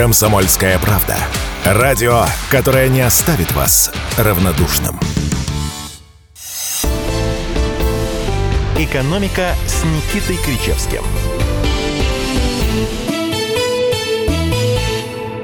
Комсомольская 0.00 0.78
правда. 0.78 1.14
Радио, 1.62 2.24
которое 2.50 2.88
не 2.88 3.02
оставит 3.02 3.52
вас 3.52 3.92
равнодушным. 4.16 4.98
«Экономика» 8.78 9.50
с 9.66 9.84
Никитой 9.84 10.38
Кричевским– 10.42 11.02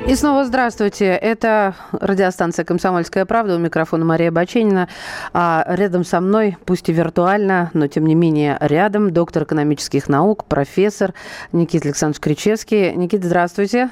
И 0.06 0.14
снова 0.14 0.44
здравствуйте. 0.44 1.06
Это 1.06 1.74
радиостанция 1.90 2.64
«Комсомольская 2.64 3.24
правда». 3.26 3.56
У 3.56 3.58
микрофона 3.58 4.04
Мария 4.04 4.30
Баченина. 4.30 4.88
А 5.32 5.64
рядом 5.66 6.04
со 6.04 6.20
мной, 6.20 6.56
пусть 6.64 6.88
и 6.88 6.92
виртуально, 6.92 7.72
но 7.74 7.88
тем 7.88 8.06
не 8.06 8.14
менее 8.14 8.56
рядом, 8.60 9.12
доктор 9.12 9.42
экономических 9.42 10.08
наук, 10.08 10.44
профессор 10.44 11.12
Никита 11.50 11.88
Александрович 11.88 12.20
Кричевский. 12.20 12.92
Никита, 12.94 13.26
здравствуйте. 13.26 13.90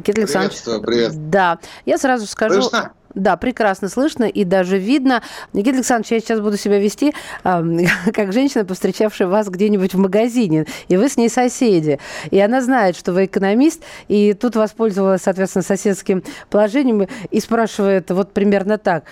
Никита 0.00 0.22
Александрович. 0.22 0.84
привет. 0.84 1.30
Да. 1.30 1.58
Я 1.84 1.98
сразу 1.98 2.26
скажу... 2.26 2.62
Слышно? 2.62 2.92
Да, 3.14 3.36
прекрасно 3.36 3.88
слышно 3.88 4.24
и 4.24 4.44
даже 4.44 4.78
видно. 4.78 5.22
Никита 5.52 5.76
Александрович, 5.76 6.12
я 6.12 6.20
сейчас 6.20 6.40
буду 6.40 6.56
себя 6.56 6.78
вести 6.78 7.12
э, 7.44 7.62
как 8.12 8.32
женщина, 8.32 8.64
повстречавшая 8.64 9.28
вас 9.28 9.48
где-нибудь 9.48 9.94
в 9.94 9.98
магазине, 9.98 10.66
и 10.88 10.96
вы 10.96 11.08
с 11.08 11.16
ней 11.16 11.28
соседи. 11.28 11.98
И 12.30 12.38
она 12.38 12.62
знает, 12.62 12.96
что 12.96 13.12
вы 13.12 13.24
экономист, 13.24 13.82
и 14.06 14.32
тут 14.32 14.54
воспользовалась, 14.54 15.22
соответственно, 15.22 15.62
соседским 15.62 16.22
положением 16.50 17.08
и 17.30 17.40
спрашивает 17.40 18.10
вот 18.10 18.32
примерно 18.32 18.78
так. 18.78 19.04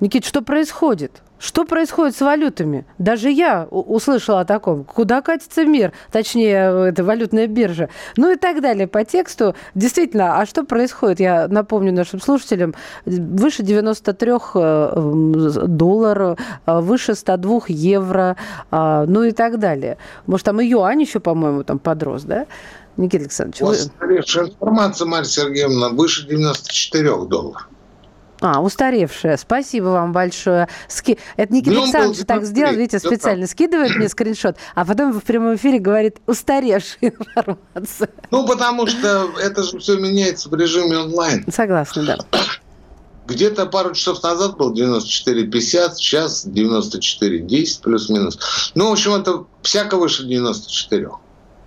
Никит, 0.00 0.24
что 0.24 0.42
происходит? 0.42 1.22
Что 1.38 1.64
происходит 1.64 2.16
с 2.16 2.20
валютами? 2.20 2.86
Даже 2.98 3.30
я 3.30 3.66
услышала 3.70 4.40
о 4.40 4.44
таком. 4.44 4.84
Куда 4.84 5.20
катится 5.20 5.64
мир? 5.64 5.92
Точнее, 6.10 6.88
это 6.88 7.04
валютная 7.04 7.46
биржа. 7.48 7.90
Ну 8.16 8.32
и 8.32 8.36
так 8.36 8.62
далее 8.62 8.86
по 8.86 9.04
тексту. 9.04 9.54
Действительно, 9.74 10.40
а 10.40 10.46
что 10.46 10.64
происходит? 10.64 11.20
Я 11.20 11.46
напомню 11.48 11.92
нашим 11.92 12.20
слушателям. 12.20 12.74
Выше 13.04 13.62
93 13.62 14.32
э, 14.54 15.66
долларов, 15.66 16.38
э, 16.66 16.80
выше 16.80 17.14
102 17.14 17.60
евро, 17.68 18.36
э, 18.70 19.04
ну 19.06 19.24
и 19.24 19.32
так 19.32 19.58
далее. 19.58 19.98
Может, 20.26 20.46
там 20.46 20.60
и 20.60 20.66
юань 20.66 21.02
еще, 21.02 21.20
по-моему, 21.20 21.62
там 21.62 21.78
подрос, 21.78 22.22
да? 22.22 22.46
Никита 22.96 23.24
Александрович. 23.24 23.60
У 23.60 23.66
вас 23.66 23.90
вы... 24.00 24.16
информация, 24.16 25.06
Марья 25.06 25.24
Сергеевна, 25.24 25.90
выше 25.90 26.26
94 26.26 27.26
долларов. 27.26 27.68
А, 28.44 28.60
устаревшая. 28.60 29.38
Спасибо 29.38 29.86
вам 29.86 30.12
большое. 30.12 30.68
Ски... 30.86 31.18
Это 31.38 31.50
Никита 31.54 31.80
Александрович 31.80 32.26
так 32.26 32.44
сделал, 32.44 32.74
видите, 32.74 32.98
специально 32.98 33.46
скидывает 33.46 33.96
мне 33.96 34.06
скриншот, 34.06 34.56
а 34.74 34.84
потом 34.84 35.14
в 35.14 35.22
прямом 35.22 35.54
эфире 35.56 35.78
говорит 35.78 36.18
устаревшая 36.26 37.14
информация. 37.14 38.10
Ну, 38.30 38.46
потому 38.46 38.86
что 38.86 39.30
это 39.40 39.62
же 39.62 39.78
все 39.78 39.96
меняется 39.96 40.50
в 40.50 40.54
режиме 40.54 40.98
онлайн. 40.98 41.46
Согласна, 41.50 42.04
да. 42.04 42.18
Где-то 43.26 43.64
пару 43.64 43.94
часов 43.94 44.22
назад 44.22 44.58
был 44.58 44.74
94,50, 44.74 45.94
сейчас 45.94 46.46
94,10 46.46 47.82
плюс-минус. 47.82 48.70
Ну, 48.74 48.90
в 48.90 48.92
общем, 48.92 49.14
это 49.14 49.46
всяко 49.62 49.96
выше 49.96 50.24
94. 50.24 51.08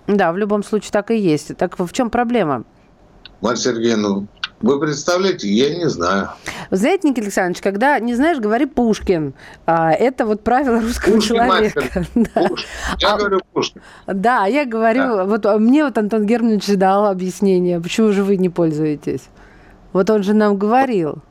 Да, 0.06 0.30
в 0.30 0.36
любом 0.36 0.62
случае 0.62 0.92
так 0.92 1.10
и 1.10 1.18
есть. 1.18 1.56
Так 1.56 1.80
в 1.80 1.92
чем 1.92 2.08
проблема? 2.08 2.62
Марья 3.40 3.56
Сергеевна, 3.56 4.28
вы 4.60 4.80
представляете, 4.80 5.48
я 5.48 5.76
не 5.76 5.88
знаю. 5.88 6.30
Вы 6.70 6.76
знаете, 6.76 7.08
Никита 7.08 7.26
Александрович, 7.26 7.62
когда 7.62 7.98
не 8.00 8.14
знаешь, 8.14 8.38
говори 8.38 8.66
Пушкин. 8.66 9.34
А, 9.66 9.92
это 9.92 10.26
вот 10.26 10.42
правило 10.42 10.80
русского 10.80 11.14
Пушкин, 11.14 11.36
человека. 11.36 11.82
Да. 12.14 12.48
Пушкин. 12.48 12.68
Я 12.98 13.14
а, 13.14 13.18
говорю 13.18 13.40
Пушкин. 13.52 13.82
Да, 14.06 14.46
я 14.46 14.64
говорю, 14.64 15.16
да. 15.16 15.24
вот 15.24 15.46
а 15.46 15.58
мне 15.58 15.84
вот 15.84 15.96
Антон 15.96 16.26
Германович 16.26 16.76
дал 16.76 17.06
объяснение, 17.06 17.80
почему 17.80 18.12
же 18.12 18.24
вы 18.24 18.36
не 18.36 18.48
пользуетесь. 18.48 19.22
Вот 19.92 20.10
он 20.10 20.22
же 20.22 20.34
нам 20.34 20.56
говорил. 20.56 21.22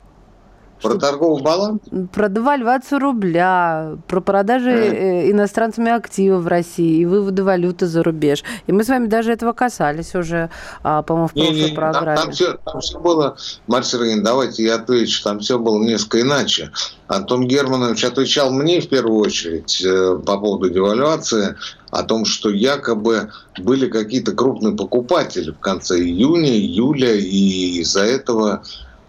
Про 0.81 0.91
что, 0.91 0.99
торговый 0.99 1.41
баланс? 1.41 1.81
Про 2.13 2.29
девальвацию 2.29 2.99
рубля, 2.99 3.97
про 4.07 4.21
продажи 4.21 4.69
э. 4.69 5.31
иностранцами 5.31 5.91
активов 5.91 6.43
в 6.43 6.47
России 6.47 7.01
и 7.01 7.05
выводы 7.05 7.43
валюты 7.43 7.87
за 7.87 8.03
рубеж. 8.03 8.43
И 8.67 8.71
мы 8.71 8.83
с 8.83 8.89
вами 8.89 9.07
даже 9.07 9.31
этого 9.31 9.53
касались 9.53 10.13
уже, 10.15 10.49
а, 10.83 11.01
по-моему, 11.01 11.27
в 11.27 11.33
прошлой 11.33 11.53
не, 11.53 11.69
не, 11.69 11.75
программе. 11.75 12.15
Там, 12.15 12.25
там, 12.25 12.31
все, 12.31 12.53
там 12.65 12.81
все 12.81 12.99
было, 12.99 13.37
Марья 13.67 13.85
Сергеевна, 13.85 14.23
давайте 14.23 14.63
я 14.63 14.75
отвечу, 14.75 15.23
там 15.23 15.39
все 15.39 15.57
было 15.57 15.81
несколько 15.83 16.21
иначе. 16.21 16.71
Антон 17.07 17.47
Германович 17.47 18.03
отвечал 18.03 18.51
мне 18.51 18.81
в 18.81 18.89
первую 18.89 19.19
очередь 19.19 19.81
э, 19.83 20.19
по 20.25 20.37
поводу 20.37 20.69
девальвации, 20.69 21.55
о 21.89 22.03
том, 22.03 22.25
что 22.25 22.49
якобы 22.49 23.31
были 23.57 23.89
какие-то 23.89 24.33
крупные 24.33 24.75
покупатели 24.75 25.51
в 25.51 25.59
конце 25.59 25.97
июня, 25.99 26.51
июля, 26.51 27.15
и 27.15 27.79
из-за 27.79 28.03
этого 28.03 28.63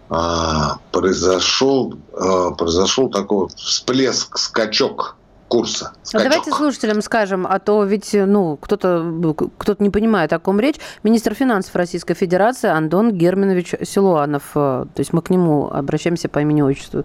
произошел, 0.09 1.93
а, 2.13 2.51
произошел 2.51 3.09
такой 3.09 3.47
всплеск, 3.55 4.37
скачок 4.37 5.15
курса. 5.47 5.93
А 5.93 6.05
скачок. 6.05 6.31
давайте 6.31 6.51
слушателям 6.51 7.01
скажем, 7.01 7.45
а 7.47 7.59
то 7.59 7.83
ведь 7.83 8.13
ну, 8.13 8.57
кто-то 8.57 9.45
кто 9.57 9.75
не 9.79 9.89
понимает, 9.89 10.33
о 10.33 10.39
ком 10.39 10.59
речь. 10.59 10.77
Министр 11.03 11.35
финансов 11.35 11.75
Российской 11.75 12.15
Федерации 12.15 12.69
Антон 12.69 13.11
Германович 13.11 13.75
Силуанов. 13.83 14.51
То 14.53 14.87
есть 14.97 15.13
мы 15.13 15.21
к 15.21 15.29
нему 15.29 15.69
обращаемся 15.69 16.29
по 16.29 16.39
имени-отчеству. 16.39 17.03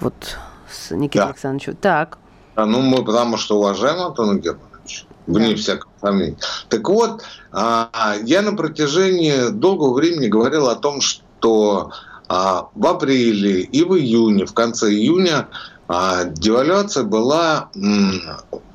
Вот 0.00 0.38
с 0.70 0.90
Никитой 0.92 1.22
да. 1.22 1.28
Александровичем. 1.28 1.76
Так. 1.76 2.18
А, 2.54 2.64
ну, 2.64 2.80
мы 2.80 3.04
потому 3.04 3.36
что 3.36 3.58
уважаем 3.58 4.00
Антона 4.00 4.38
Германовича. 4.38 5.06
Вне 5.26 5.50
да. 5.50 5.56
всякого 5.56 5.90
сомнения. 6.00 6.36
Так 6.68 6.88
вот, 6.88 7.22
я 7.52 8.42
на 8.42 8.56
протяжении 8.56 9.50
долгого 9.50 9.94
времени 9.94 10.28
говорил 10.28 10.68
о 10.68 10.76
том, 10.76 11.00
что 11.00 11.26
а 11.40 11.90
в 12.28 12.86
апреле 12.86 13.60
и 13.60 13.84
в 13.84 13.96
июне, 13.96 14.46
в 14.46 14.54
конце 14.54 14.90
июня 14.90 15.48
а, 15.88 16.24
девальвация 16.24 17.04
была 17.04 17.70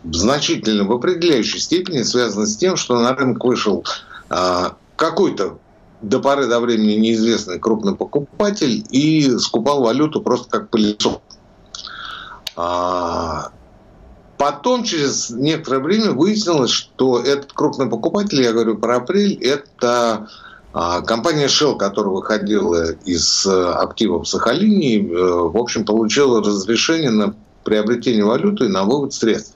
значительно 0.03 0.85
в 0.85 0.91
определяющей 0.91 1.59
степени 1.59 2.03
связана 2.03 2.45
с 2.45 2.55
тем, 2.55 2.77
что 2.77 2.99
на 2.99 3.13
рынок 3.13 3.43
вышел 3.43 3.83
а, 4.29 4.75
какой-то 4.95 5.59
до 6.01 6.19
поры 6.19 6.47
до 6.47 6.59
времени 6.59 6.93
неизвестный 6.93 7.59
крупный 7.59 7.95
покупатель 7.95 8.85
и 8.89 9.37
скупал 9.37 9.83
валюту 9.83 10.21
просто 10.21 10.49
как 10.49 10.69
пылесос. 10.69 11.19
Потом, 14.37 14.83
через 14.83 15.29
некоторое 15.29 15.79
время, 15.79 16.11
выяснилось, 16.13 16.71
что 16.71 17.19
этот 17.19 17.53
крупный 17.53 17.87
покупатель, 17.87 18.41
я 18.41 18.51
говорю 18.51 18.75
про 18.75 18.97
апрель, 18.97 19.35
это 19.35 19.77
а 19.83 20.27
компания 20.73 21.47
Shell, 21.47 21.77
которая 21.77 22.13
выходила 22.13 22.91
из 23.05 23.45
э, 23.45 23.71
активов 23.73 24.27
Сахалине, 24.27 24.99
э, 24.99 25.03
в 25.03 25.57
общем, 25.57 25.83
получила 25.83 26.41
разрешение 26.41 27.11
на 27.11 27.35
приобретение 27.63 28.23
валюты 28.23 28.65
и 28.65 28.69
на 28.69 28.83
вывод 28.83 29.13
средств. 29.13 29.55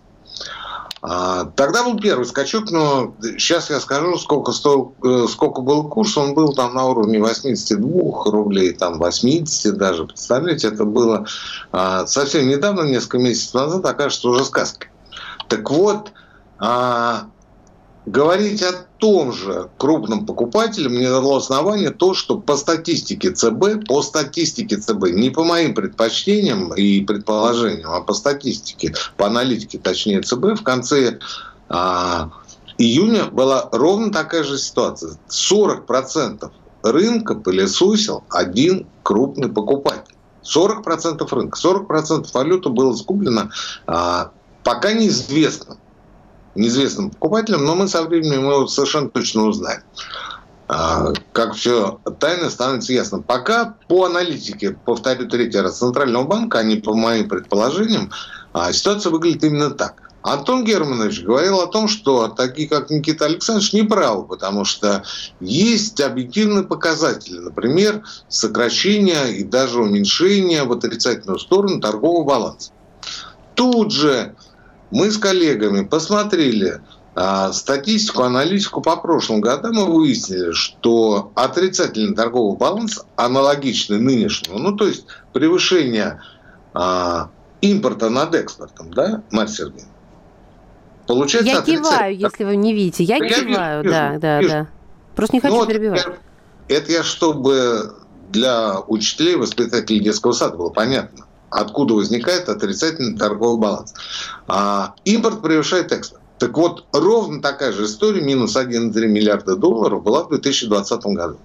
А, 1.07 1.45
тогда 1.55 1.83
был 1.83 1.99
первый 1.99 2.25
скачок, 2.25 2.71
но 2.71 3.13
сейчас 3.37 3.69
я 3.69 3.79
скажу, 3.79 4.17
сколько, 4.17 4.51
стоил, 4.51 4.95
э, 5.03 5.27
сколько 5.29 5.61
был 5.61 5.87
курс. 5.87 6.17
Он 6.17 6.33
был 6.33 6.53
там 6.53 6.73
на 6.73 6.85
уровне 6.85 7.19
82 7.19 8.23
рублей, 8.25 8.73
там 8.73 8.97
80 8.97 9.77
даже. 9.77 10.05
Представляете, 10.05 10.67
это 10.69 10.83
было 10.83 11.27
а, 11.71 12.07
совсем 12.07 12.47
недавно, 12.47 12.81
несколько 12.81 13.19
месяцев 13.19 13.53
назад, 13.53 13.85
окажется 13.85 14.27
уже 14.29 14.43
сказкой. 14.45 14.89
Так 15.47 15.69
вот, 15.69 16.11
говорить 18.05 18.61
о 18.61 18.73
том 18.97 19.33
же 19.33 19.69
крупном 19.77 20.25
покупателе 20.25 20.89
мне 20.89 21.09
дало 21.09 21.37
основание 21.37 21.89
то, 21.89 22.13
что 22.13 22.39
по 22.39 22.55
статистике 22.55 23.31
ЦБ, 23.31 23.87
по 23.87 24.01
статистике 24.01 24.77
ЦБ, 24.77 25.09
не 25.11 25.29
по 25.31 25.43
моим 25.43 25.73
предпочтениям 25.73 26.73
и 26.73 27.01
предположениям, 27.01 27.91
а 27.91 28.01
по 28.01 28.13
статистике, 28.13 28.93
по 29.17 29.27
аналитике, 29.27 29.79
точнее 29.79 30.21
ЦБ, 30.21 30.59
в 30.59 30.63
конце 30.63 31.19
а, 31.69 32.29
июня 32.77 33.25
была 33.25 33.69
ровно 33.71 34.11
такая 34.11 34.43
же 34.43 34.57
ситуация. 34.57 35.17
40% 35.29 36.51
рынка 36.83 37.35
пылесосил 37.35 38.23
один 38.29 38.87
крупный 39.03 39.49
покупатель. 39.49 40.15
40% 40.43 41.27
рынка, 41.31 41.59
40% 41.59 42.27
валюты 42.31 42.69
было 42.69 42.95
скуплено 42.95 43.49
а, 43.87 44.31
пока 44.63 44.93
неизвестно 44.93 45.77
неизвестным 46.55 47.11
покупателям, 47.11 47.65
но 47.65 47.75
мы 47.75 47.87
со 47.87 48.03
временем 48.03 48.49
его 48.49 48.67
совершенно 48.67 49.09
точно 49.09 49.47
узнаем. 49.47 49.81
А, 50.67 51.13
как 51.31 51.53
все 51.53 51.99
тайно 52.19 52.49
становится 52.49 52.91
ясно. 52.91 53.21
Пока 53.21 53.75
по 53.87 54.05
аналитике, 54.05 54.71
повторю 54.71 55.27
третий 55.27 55.59
раз, 55.59 55.77
Центрального 55.77 56.23
банка, 56.23 56.59
а 56.59 56.63
не 56.63 56.77
по 56.77 56.95
моим 56.95 57.29
предположениям, 57.29 58.11
а, 58.53 58.73
ситуация 58.73 59.11
выглядит 59.11 59.43
именно 59.43 59.69
так. 59.69 60.01
Антон 60.23 60.63
Германович 60.63 61.21
говорил 61.21 61.59
о 61.59 61.67
том, 61.67 61.87
что 61.87 62.29
такие, 62.29 62.67
как 62.67 62.89
Никита 62.89 63.25
Александрович, 63.25 63.73
не 63.73 63.83
правы, 63.83 64.25
потому 64.25 64.65
что 64.65 65.03
есть 65.39 66.01
объективные 66.01 66.63
показатели, 66.63 67.37
например, 67.37 68.03
сокращение 68.27 69.37
и 69.37 69.43
даже 69.43 69.79
уменьшение 69.79 70.63
в 70.63 70.71
отрицательную 70.71 71.37
сторону 71.37 71.79
торгового 71.79 72.23
баланса. 72.23 72.71
Тут 73.53 73.91
же 73.91 74.35
мы 74.95 75.11
с 75.11 75.17
коллегами 75.17 75.83
посмотрели 75.83 76.79
а, 77.15 77.51
статистику, 77.51 78.23
аналитику 78.23 78.81
по 78.81 78.95
прошлым 78.95 79.41
годам 79.41 79.73
мы 79.75 79.85
выяснили, 79.85 80.53
что 80.53 81.33
отрицательный 81.35 82.15
торговый 82.15 82.57
баланс, 82.57 83.03
аналогичный 83.17 83.99
нынешнему, 83.99 84.57
ну, 84.57 84.71
то 84.77 84.87
есть 84.87 85.05
превышение 85.33 86.21
а, 86.73 87.29
импорта 87.59 88.09
над 88.09 88.35
экспортом, 88.35 88.93
да, 88.93 89.21
Марья 89.31 89.51
Сергеевна? 89.51 89.91
Получается 91.07 91.51
Я 91.51 91.61
киваю, 91.61 92.17
если 92.17 92.45
вы 92.45 92.55
не 92.55 92.73
видите. 92.73 93.03
Я, 93.03 93.17
я 93.17 93.41
киваю, 93.41 93.83
вижу, 93.83 93.93
да, 93.93 94.09
вижу, 94.09 94.21
да, 94.21 94.39
вижу. 94.39 94.49
да. 94.49 94.67
Просто 95.13 95.35
не 95.35 95.41
хочу 95.41 95.55
ну, 95.55 95.65
перебивать. 95.65 96.05
Вот 96.05 96.19
это 96.69 96.91
я, 96.93 97.03
чтобы 97.03 97.95
для 98.29 98.79
учителей, 98.79 99.35
воспитателей 99.35 99.99
детского 99.99 100.31
сада 100.31 100.55
было 100.55 100.69
понятно, 100.69 101.24
откуда 101.49 101.93
возникает 101.93 102.49
отрицательный 102.49 103.17
торговый 103.17 103.59
баланс. 103.59 103.93
А, 104.47 104.95
импорт 105.05 105.41
превышает 105.41 105.91
экспорт. 105.91 106.21
Так 106.37 106.57
вот, 106.57 106.85
ровно 106.91 107.41
такая 107.41 107.71
же 107.71 107.85
история, 107.85 108.21
минус 108.21 108.57
1,3 108.57 109.07
миллиарда 109.07 109.55
долларов, 109.55 110.03
была 110.03 110.23
в 110.23 110.29
2020 110.29 111.05
году. 111.07 111.37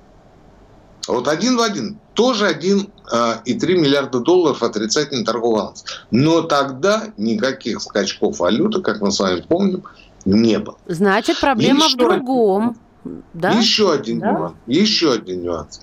Вот 1.06 1.28
один 1.28 1.56
в 1.56 1.60
один, 1.60 1.98
тоже 2.14 2.50
1,3 2.50 2.88
а, 3.10 3.42
миллиарда 3.44 4.20
долларов 4.20 4.62
отрицательный 4.62 5.24
торговый 5.24 5.60
баланс. 5.60 5.84
Но 6.10 6.42
тогда 6.42 7.12
никаких 7.16 7.80
скачков 7.82 8.38
валюты, 8.40 8.82
как 8.82 9.00
мы 9.00 9.10
с 9.10 9.20
вами 9.20 9.40
помним, 9.40 9.84
не 10.24 10.58
было. 10.58 10.76
Значит, 10.86 11.40
проблема 11.40 11.86
еще 11.86 11.94
в 11.94 11.98
другом. 11.98 12.76
Один, 13.04 13.22
да? 13.32 13.50
Еще 13.52 13.92
один 13.92 14.20
да? 14.20 14.32
нюанс. 14.32 14.54
Еще 14.66 15.12
один 15.12 15.42
нюанс. 15.42 15.80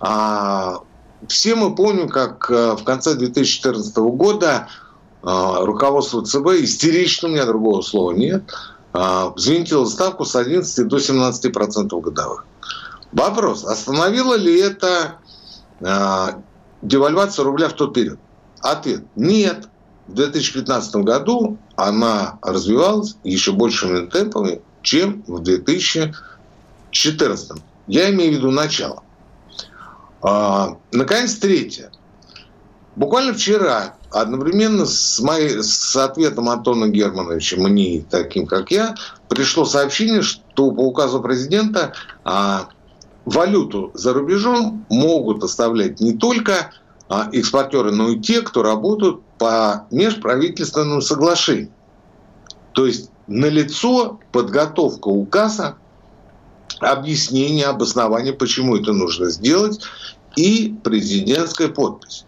А, 0.00 0.80
все 1.26 1.54
мы 1.54 1.74
помним, 1.74 2.08
как 2.08 2.50
а, 2.50 2.76
в 2.76 2.84
конце 2.84 3.14
2014 3.14 3.96
года 3.96 4.68
а, 5.22 5.64
руководство 5.64 6.24
ЦБ, 6.24 6.62
истерично, 6.62 7.28
у 7.28 7.32
меня 7.32 7.44
другого 7.44 7.82
слова 7.82 8.12
нет, 8.12 8.44
а, 8.92 9.30
взвинтило 9.30 9.84
ставку 9.86 10.24
с 10.24 10.36
11 10.36 10.86
до 10.86 10.98
17 10.98 11.52
процентов 11.52 12.02
годовых. 12.02 12.44
Вопрос, 13.12 13.64
остановила 13.64 14.34
ли 14.34 14.60
это 14.60 15.14
девальвация 16.82 17.44
рубля 17.44 17.70
в 17.70 17.72
тот 17.72 17.94
период? 17.94 18.18
Ответ– 18.60 19.04
нет. 19.16 19.68
В 20.08 20.14
2015 20.14 20.96
году 20.96 21.56
она 21.76 22.38
развивалась 22.42 23.16
еще 23.24 23.52
большими 23.52 24.06
темпами, 24.06 24.60
чем 24.82 25.24
в 25.26 25.40
2014. 25.40 27.62
Я 27.86 28.10
имею 28.10 28.32
в 28.32 28.34
виду 28.36 28.50
начало. 28.50 29.02
Наконец, 30.20 31.34
третье. 31.36 31.90
Буквально 32.96 33.34
вчера 33.34 33.94
одновременно 34.10 34.86
с, 34.86 35.20
моей, 35.20 35.62
с 35.62 35.94
ответом 35.96 36.48
Антона 36.48 36.88
Германовича, 36.88 37.56
мне, 37.58 38.04
таким 38.10 38.46
как 38.46 38.70
я, 38.70 38.96
пришло 39.28 39.64
сообщение, 39.64 40.22
что 40.22 40.72
по 40.72 40.80
указу 40.80 41.20
президента 41.20 41.92
а, 42.24 42.68
валюту 43.24 43.90
за 43.94 44.14
рубежом 44.14 44.86
могут 44.88 45.44
оставлять 45.44 46.00
не 46.00 46.14
только 46.14 46.72
а, 47.08 47.28
экспортеры, 47.32 47.92
но 47.92 48.10
и 48.10 48.18
те, 48.18 48.42
кто 48.42 48.62
работают 48.62 49.20
по 49.38 49.86
межправительственному 49.90 51.00
соглашению. 51.00 51.70
То 52.72 52.86
есть 52.86 53.10
налицо 53.26 54.18
подготовка 54.32 55.08
указа, 55.08 55.76
объяснение, 56.80 57.66
обоснование, 57.66 58.32
почему 58.32 58.76
это 58.76 58.92
нужно 58.92 59.30
сделать, 59.30 59.80
и 60.38 60.72
президентская 60.84 61.66
подпись. 61.66 62.24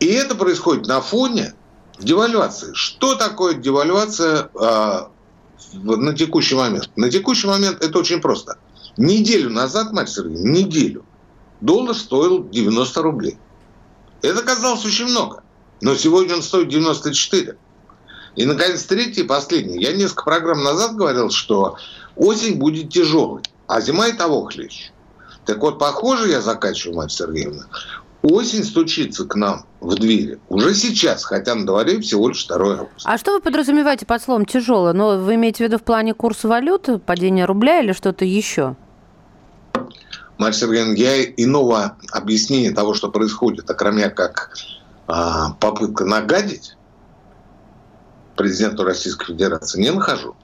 И 0.00 0.06
это 0.06 0.34
происходит 0.34 0.86
на 0.86 1.02
фоне 1.02 1.52
девальвации. 1.98 2.72
Что 2.72 3.16
такое 3.16 3.52
девальвация 3.52 4.48
э, 4.54 5.00
на 5.74 6.14
текущий 6.14 6.54
момент? 6.54 6.88
На 6.96 7.10
текущий 7.10 7.46
момент 7.46 7.84
это 7.84 7.98
очень 7.98 8.22
просто. 8.22 8.56
Неделю 8.96 9.50
назад, 9.50 9.92
мать 9.92 10.08
Сергеевна, 10.08 10.50
неделю, 10.50 11.04
доллар 11.60 11.94
стоил 11.94 12.48
90 12.48 13.02
рублей. 13.02 13.36
Это 14.22 14.42
казалось 14.42 14.86
очень 14.86 15.06
много. 15.06 15.42
Но 15.82 15.94
сегодня 15.96 16.36
он 16.36 16.42
стоит 16.42 16.68
94. 16.68 17.58
И, 18.36 18.46
наконец, 18.46 18.84
третий 18.84 19.20
и 19.20 19.24
последний. 19.24 19.82
Я 19.82 19.92
несколько 19.92 20.24
программ 20.24 20.64
назад 20.64 20.96
говорил, 20.96 21.28
что 21.28 21.76
осень 22.16 22.56
будет 22.56 22.88
тяжелой, 22.88 23.42
а 23.66 23.82
зима 23.82 24.08
и 24.08 24.12
того 24.14 24.44
хлеще. 24.46 24.93
Так 25.46 25.58
вот, 25.58 25.78
похоже, 25.78 26.30
я 26.30 26.40
заканчиваю, 26.40 26.96
мать 26.96 27.12
Сергеевна, 27.12 27.64
осень 28.22 28.64
стучится 28.64 29.26
к 29.26 29.34
нам 29.34 29.66
в 29.80 29.94
двери 29.96 30.38
уже 30.48 30.74
сейчас, 30.74 31.24
хотя 31.24 31.54
на 31.54 31.66
дворе 31.66 32.00
всего 32.00 32.28
лишь 32.28 32.46
2 32.46 32.56
августа. 32.56 32.88
А 33.04 33.18
что 33.18 33.32
вы 33.32 33.40
подразумеваете 33.40 34.06
под 34.06 34.22
словом 34.22 34.46
«тяжело»? 34.46 34.92
Но 34.92 35.18
вы 35.18 35.34
имеете 35.34 35.64
в 35.64 35.68
виду 35.68 35.78
в 35.78 35.82
плане 35.82 36.14
курса 36.14 36.48
валют, 36.48 36.88
падения 37.04 37.44
рубля 37.44 37.80
или 37.80 37.92
что-то 37.92 38.24
еще? 38.24 38.76
Марья 40.38 40.56
Сергеевна, 40.56 40.94
я 40.94 41.22
иного 41.22 41.96
объяснения 42.10 42.72
того, 42.72 42.94
что 42.94 43.10
происходит, 43.10 43.70
окромя 43.70 44.10
как 44.10 44.56
а, 45.06 45.52
попытка 45.60 46.04
нагадить 46.04 46.76
президенту 48.36 48.84
Российской 48.84 49.26
Федерации, 49.26 49.80
не 49.80 49.90
нахожу. 49.92 50.34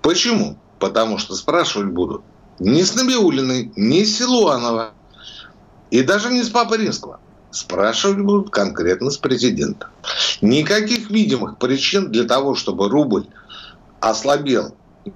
Почему? 0.00 0.58
Потому 0.78 1.18
что 1.18 1.34
спрашивать 1.36 1.92
будут 1.92 2.22
не 2.62 2.84
с 2.84 2.94
Набиулиной, 2.94 3.72
не 3.76 4.04
с 4.04 4.18
Силуанова, 4.18 4.92
и 5.90 6.02
даже 6.02 6.30
не 6.30 6.42
с 6.42 6.48
Папы 6.48 6.76
Римского. 6.76 7.18
Спрашивать 7.50 8.20
будут 8.20 8.50
конкретно 8.50 9.10
с 9.10 9.18
президента. 9.18 9.88
Никаких 10.40 11.10
видимых 11.10 11.58
причин 11.58 12.10
для 12.10 12.24
того, 12.24 12.54
чтобы 12.54 12.88
рубль 12.88 13.26
ослабел 14.00 14.74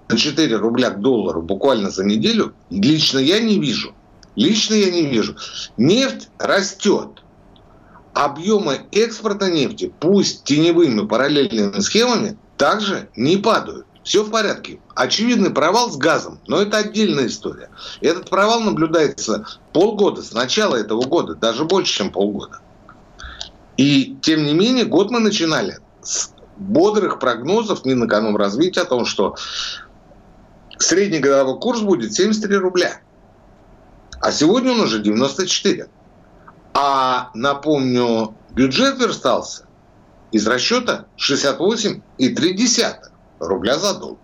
на 0.08 0.16
4 0.16 0.56
рубля 0.56 0.90
к 0.90 1.00
доллару 1.00 1.40
буквально 1.40 1.90
за 1.90 2.04
неделю, 2.04 2.52
лично 2.70 3.18
я 3.20 3.40
не 3.40 3.58
вижу. 3.58 3.94
Лично 4.34 4.74
я 4.74 4.90
не 4.90 5.06
вижу. 5.06 5.36
Нефть 5.76 6.28
растет. 6.38 7.22
Объемы 8.12 8.80
экспорта 8.92 9.50
нефти, 9.50 9.92
пусть 10.00 10.44
теневыми 10.44 11.06
параллельными 11.06 11.80
схемами, 11.80 12.36
также 12.56 13.08
не 13.16 13.36
падают. 13.36 13.86
Все 14.06 14.22
в 14.22 14.30
порядке. 14.30 14.78
Очевидный 14.94 15.50
провал 15.50 15.90
с 15.90 15.96
газом, 15.96 16.38
но 16.46 16.62
это 16.62 16.76
отдельная 16.76 17.26
история. 17.26 17.70
Этот 18.00 18.30
провал 18.30 18.60
наблюдается 18.60 19.44
полгода, 19.72 20.22
с 20.22 20.32
начала 20.32 20.76
этого 20.76 21.02
года, 21.02 21.34
даже 21.34 21.64
больше, 21.64 21.92
чем 21.92 22.12
полгода. 22.12 22.60
И, 23.76 24.16
тем 24.22 24.44
не 24.44 24.54
менее, 24.54 24.84
год 24.84 25.10
мы 25.10 25.18
начинали 25.18 25.80
с 26.02 26.30
бодрых 26.56 27.18
прогнозов 27.18 27.84
Минэкономразвития 27.84 28.84
о 28.84 28.86
том, 28.86 29.06
что 29.06 29.34
средний 30.78 31.18
годовой 31.18 31.58
курс 31.58 31.80
будет 31.80 32.14
73 32.14 32.58
рубля. 32.58 33.00
А 34.20 34.30
сегодня 34.30 34.70
он 34.70 34.82
уже 34.82 35.00
94. 35.00 35.88
А, 36.74 37.30
напомню, 37.34 38.36
бюджет 38.50 39.00
верстался 39.00 39.66
из 40.30 40.46
расчета 40.46 41.06
68,3 41.18 43.15
рубля 43.38 43.78
за 43.78 43.94
доллар. 43.94 44.18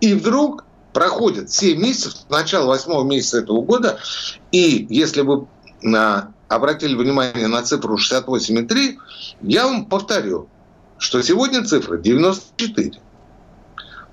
И 0.00 0.14
вдруг 0.14 0.64
проходит 0.92 1.50
7 1.50 1.80
месяцев, 1.80 2.14
начало 2.28 2.66
8 2.66 3.06
месяца 3.06 3.38
этого 3.38 3.62
года, 3.62 3.98
и 4.50 4.86
если 4.90 5.22
вы 5.22 5.46
на, 5.80 6.32
обратили 6.48 6.94
внимание 6.94 7.46
на 7.46 7.62
цифру 7.62 7.96
68,3, 7.96 8.96
я 9.42 9.66
вам 9.66 9.86
повторю, 9.86 10.48
что 10.98 11.22
сегодня 11.22 11.64
цифра 11.64 11.96
94. 11.96 13.00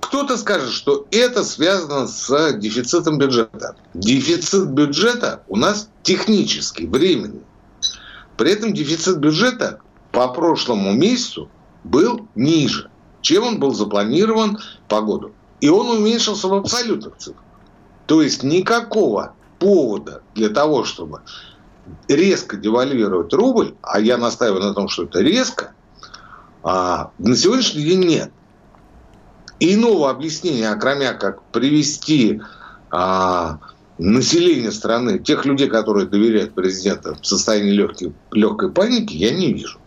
Кто-то 0.00 0.36
скажет, 0.38 0.70
что 0.70 1.06
это 1.12 1.44
связано 1.44 2.08
с 2.08 2.52
дефицитом 2.54 3.18
бюджета. 3.18 3.76
Дефицит 3.94 4.70
бюджета 4.70 5.42
у 5.46 5.56
нас 5.56 5.88
технический, 6.02 6.86
временный. 6.86 7.42
При 8.36 8.50
этом 8.50 8.72
дефицит 8.72 9.18
бюджета 9.18 9.80
по 10.10 10.28
прошлому 10.28 10.92
месяцу 10.92 11.48
был 11.84 12.26
ниже 12.34 12.90
чем 13.20 13.44
он 13.44 13.60
был 13.60 13.74
запланирован 13.74 14.58
по 14.88 15.00
году. 15.00 15.32
И 15.60 15.68
он 15.68 15.88
уменьшился 15.88 16.48
в 16.48 16.54
абсолютных 16.54 17.16
цифрах. 17.18 17.44
То 18.06 18.22
есть 18.22 18.42
никакого 18.42 19.34
повода 19.58 20.22
для 20.34 20.48
того, 20.48 20.84
чтобы 20.84 21.20
резко 22.08 22.56
девальвировать 22.56 23.32
рубль, 23.32 23.74
а 23.82 24.00
я 24.00 24.16
настаиваю 24.16 24.62
на 24.62 24.74
том, 24.74 24.88
что 24.88 25.04
это 25.04 25.20
резко, 25.20 25.74
а, 26.62 27.10
на 27.18 27.36
сегодняшний 27.36 27.82
день 27.82 28.04
нет. 28.04 28.32
Иного 29.60 30.10
объяснения, 30.10 30.74
кроме 30.76 31.12
как 31.12 31.42
привести 31.52 32.40
а, 32.90 33.58
население 33.98 34.72
страны, 34.72 35.18
тех 35.18 35.44
людей, 35.44 35.68
которые 35.68 36.06
доверяют 36.06 36.54
президенту 36.54 37.16
в 37.20 37.26
состоянии 37.26 37.72
легкой, 37.72 38.14
легкой 38.32 38.70
паники, 38.70 39.14
я 39.14 39.32
не 39.32 39.52
вижу. 39.52 39.78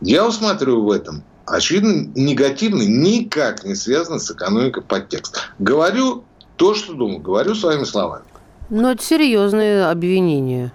Я 0.00 0.26
усматриваю 0.26 0.84
в 0.84 0.90
этом 0.90 1.22
очевидно, 1.46 2.10
негативный, 2.14 2.86
никак 2.86 3.64
не 3.64 3.74
связан 3.74 4.20
с 4.20 4.30
экономикой 4.30 4.82
подтекст. 4.82 5.48
Говорю 5.58 6.24
то, 6.56 6.74
что 6.74 6.94
думаю, 6.94 7.20
говорю 7.20 7.54
своими 7.54 7.84
словами. 7.84 8.24
Ну, 8.68 8.90
это 8.90 9.02
серьезные 9.02 9.86
обвинения. 9.86 10.72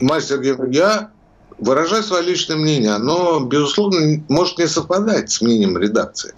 Мастер 0.00 0.38
Сергеевна, 0.38 0.66
я 0.70 1.10
выражаю 1.58 2.02
свое 2.02 2.24
личное 2.24 2.56
мнение. 2.56 2.92
Оно, 2.92 3.40
безусловно, 3.40 4.22
может 4.28 4.58
не 4.58 4.66
совпадать 4.66 5.30
с 5.30 5.40
мнением 5.40 5.76
редакции. 5.78 6.34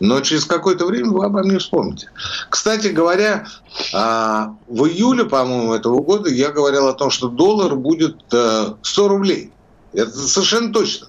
Но 0.00 0.20
через 0.20 0.44
какое-то 0.44 0.86
время 0.86 1.10
вы 1.10 1.24
обо 1.24 1.42
мне 1.42 1.58
вспомните. 1.58 2.10
Кстати 2.48 2.88
говоря, 2.88 3.46
а, 3.94 4.54
в 4.68 4.86
июле, 4.86 5.24
по-моему, 5.24 5.74
этого 5.74 6.00
года 6.00 6.30
я 6.30 6.50
говорил 6.50 6.88
о 6.88 6.94
том, 6.94 7.10
что 7.10 7.28
доллар 7.28 7.74
будет 7.76 8.16
100 8.28 8.76
э, 8.82 9.06
рублей. 9.06 9.52
Это 9.92 10.10
совершенно 10.10 10.72
точно. 10.72 11.08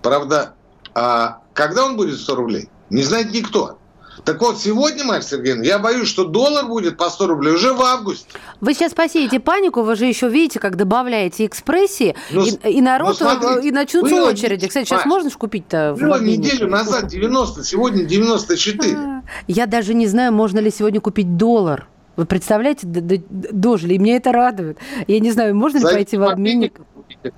Правда, 0.00 0.54
а 0.94 1.40
когда 1.54 1.84
он 1.84 1.96
будет 1.96 2.18
100 2.18 2.34
рублей, 2.34 2.68
не 2.90 3.02
знает 3.02 3.32
никто. 3.32 3.78
Так 4.24 4.40
вот, 4.40 4.60
сегодня, 4.60 5.04
Марья 5.04 5.22
Сергеевна, 5.22 5.64
я 5.64 5.78
боюсь, 5.78 6.06
что 6.06 6.24
доллар 6.24 6.66
будет 6.66 6.96
по 6.96 7.10
100 7.10 7.26
рублей 7.26 7.54
уже 7.54 7.72
в 7.72 7.82
августе. 7.82 8.26
Вы 8.60 8.74
сейчас 8.74 8.92
посеете 8.92 9.40
панику, 9.40 9.82
вы 9.82 9.96
же 9.96 10.04
еще 10.04 10.28
видите, 10.28 10.60
как 10.60 10.76
добавляете 10.76 11.46
экспрессии, 11.46 12.14
ну, 12.30 12.44
и, 12.44 12.50
и 12.70 12.80
народ, 12.80 13.16
ну, 13.20 13.26
смотрите, 13.26 13.68
и 13.68 13.72
начнутся 13.72 14.14
было, 14.14 14.28
очереди. 14.28 14.68
Кстати, 14.68 14.86
сейчас 14.86 15.06
можно 15.06 15.28
же 15.28 15.36
купить-то 15.36 15.96
Было 15.98 16.20
неделю 16.20 16.68
назад 16.68 17.08
90, 17.08 17.64
сегодня 17.64 18.04
94. 18.04 18.94
А, 18.96 19.22
я 19.48 19.66
даже 19.66 19.92
не 19.94 20.06
знаю, 20.06 20.32
можно 20.32 20.60
ли 20.60 20.70
сегодня 20.70 21.00
купить 21.00 21.36
доллар. 21.36 21.88
Вы 22.14 22.26
представляете, 22.26 22.86
дожили, 22.86 23.94
и 23.94 23.98
мне 23.98 24.16
это 24.16 24.32
радует. 24.32 24.78
Я 25.08 25.18
не 25.18 25.30
знаю, 25.30 25.56
можно 25.56 25.78
ли 25.78 25.84
пойти 25.84 26.16
в 26.18 26.22
обменник? 26.22 26.80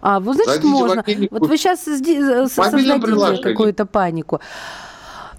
А, 0.00 0.20
вот 0.20 0.36
значит, 0.36 0.62
Зайдите 0.62 0.68
можно. 0.68 1.04
Вот 1.30 1.48
вы 1.48 1.56
сейчас 1.56 1.84
создадите 1.84 3.42
какую-то 3.42 3.86
панику. 3.86 4.40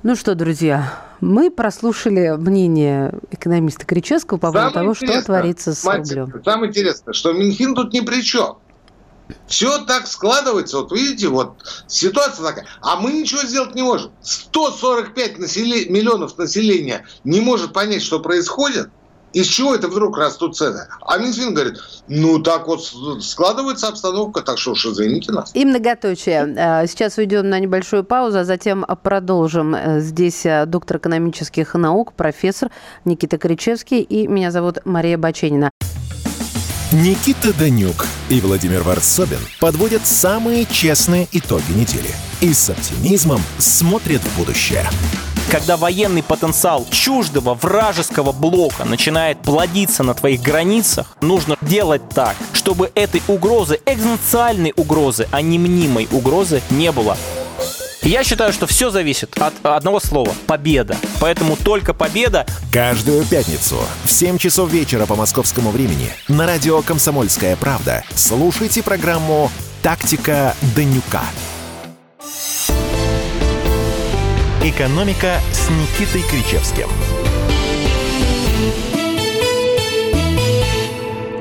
Ну 0.04 0.16
что, 0.16 0.36
друзья, 0.36 0.94
мы 1.20 1.50
прослушали 1.50 2.36
мнение 2.38 3.14
экономиста 3.32 3.86
Кричевского 3.86 4.38
по 4.38 4.52
поводу 4.52 4.72
того, 4.72 4.94
что 4.94 5.22
творится 5.24 5.74
с 5.74 5.84
Мальцев, 5.84 6.28
рублем. 6.28 6.44
Самое 6.44 6.70
интересное, 6.70 7.14
что 7.14 7.34
Минфин 7.34 7.74
тут 7.74 7.92
ни 7.92 8.02
при 8.02 8.22
чем. 8.22 8.58
Все 9.48 9.84
так 9.86 10.06
складывается, 10.06 10.78
вот 10.78 10.92
видите, 10.92 11.30
вот 11.30 11.56
ситуация 11.88 12.46
такая. 12.46 12.68
А 12.82 12.98
мы 12.98 13.14
ничего 13.14 13.42
сделать 13.42 13.74
не 13.74 13.82
можем. 13.82 14.12
145 14.22 15.40
населе... 15.40 15.90
миллионов 15.90 16.38
населения 16.38 17.06
не 17.24 17.42
может 17.42 17.74
понять, 17.74 18.04
что 18.04 18.20
происходит– 18.20 18.90
из 19.36 19.48
чего 19.48 19.76
это 19.76 19.90
вдруг 19.90 20.18
растут 20.18 20.56
цены? 20.56 20.88
А 21.02 21.18
Минфин 21.18 21.54
говорит, 21.54 21.76
ну 22.08 22.40
так 22.40 22.68
вот 22.68 22.82
складывается 23.22 23.90
обстановка, 23.90 24.42
так 24.42 24.58
что 24.58 24.72
уж 24.72 24.86
извините 24.86 25.34
нас. 25.34 25.52
И 25.54 25.66
многоточие. 25.66 26.56
Э, 26.56 26.88
сейчас 26.88 27.18
уйдем 27.18 27.50
на 27.50 27.60
небольшую 27.60 28.06
паузу, 28.06 28.40
а 28.40 28.44
затем 28.46 28.86
продолжим. 29.04 29.76
Э, 29.76 30.00
здесь 30.00 30.46
э, 30.46 30.66
доктор 30.66 30.98
экономических 30.98 31.74
наук, 31.74 32.14
профессор 32.14 32.72
Никита 33.04 33.38
Кричевский 33.38 34.00
и 34.00 34.26
меня 34.28 34.52
зовут 34.52 34.78
Мария 34.86 35.18
Баченина. 35.18 35.70
Никита 36.94 37.52
Данюк 37.60 38.06
и 38.30 38.40
Владимир 38.40 38.84
Варсобин 38.84 39.40
подводят 39.60 40.08
самые 40.08 40.66
честные 40.66 41.28
итоги 41.34 41.74
недели 41.74 42.10
и 42.40 42.54
с 42.54 42.70
оптимизмом 42.70 43.42
смотрят 43.58 44.22
в 44.22 44.38
будущее. 44.40 44.86
Когда 45.56 45.78
военный 45.78 46.22
потенциал 46.22 46.86
чуждого 46.92 47.54
вражеского 47.54 48.34
блока 48.34 48.84
начинает 48.84 49.42
плодиться 49.42 50.04
на 50.04 50.14
твоих 50.14 50.42
границах, 50.42 51.16
нужно 51.22 51.56
делать 51.62 52.02
так, 52.10 52.36
чтобы 52.52 52.92
этой 52.94 53.24
угрозы, 53.30 53.80
экзистенциальной 53.86 54.74
угрозы, 54.76 55.30
а 55.32 55.42
не 55.42 55.58
мнимой 55.58 56.10
угрозы 56.12 56.62
не 56.72 56.92
было. 56.92 57.16
Я 58.02 58.26
считаю, 58.26 58.52
что 58.52 58.68
все 58.68 58.90
зависит 58.90 59.38
от 59.42 59.54
одного 59.64 60.02
слова– 60.02 60.34
победа. 60.46 60.98
Поэтому 61.22 61.56
только 61.56 61.94
победа. 61.94 62.46
Каждую 62.74 63.24
пятницу 63.24 63.78
в 64.04 64.12
7 64.12 64.38
часов 64.38 64.70
вечера 64.70 65.06
по 65.06 65.16
московскому 65.16 65.72
времени 65.72 66.10
на 66.28 66.48
радио 66.48 66.82
«Комсомольская 66.82 67.56
правда» 67.56 68.04
слушайте 68.14 68.84
программу 68.84 69.50
«Тактика 69.82 70.54
Данюка». 70.76 71.22
«Экономика» 74.68 75.40
с 75.52 75.70
Никитой 75.70 76.24
Кричевским. 76.24 76.90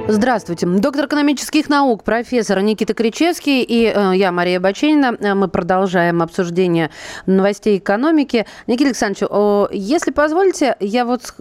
Здравствуйте. 0.06 0.66
Доктор 0.66 1.06
экономических 1.06 1.70
наук, 1.70 2.04
профессор 2.04 2.60
Никита 2.60 2.92
Кричевский 2.92 3.62
и 3.62 3.86
э, 3.86 4.12
я, 4.14 4.32
Мария 4.32 4.60
Баченина. 4.60 5.16
Э, 5.18 5.32
мы 5.32 5.48
продолжаем 5.48 6.20
обсуждение 6.20 6.90
новостей 7.24 7.78
экономики. 7.78 8.44
Никита 8.66 8.88
Александрович, 8.88 9.26
о, 9.30 9.66
если 9.72 10.10
позволите, 10.10 10.76
я 10.78 11.06
вот 11.06 11.34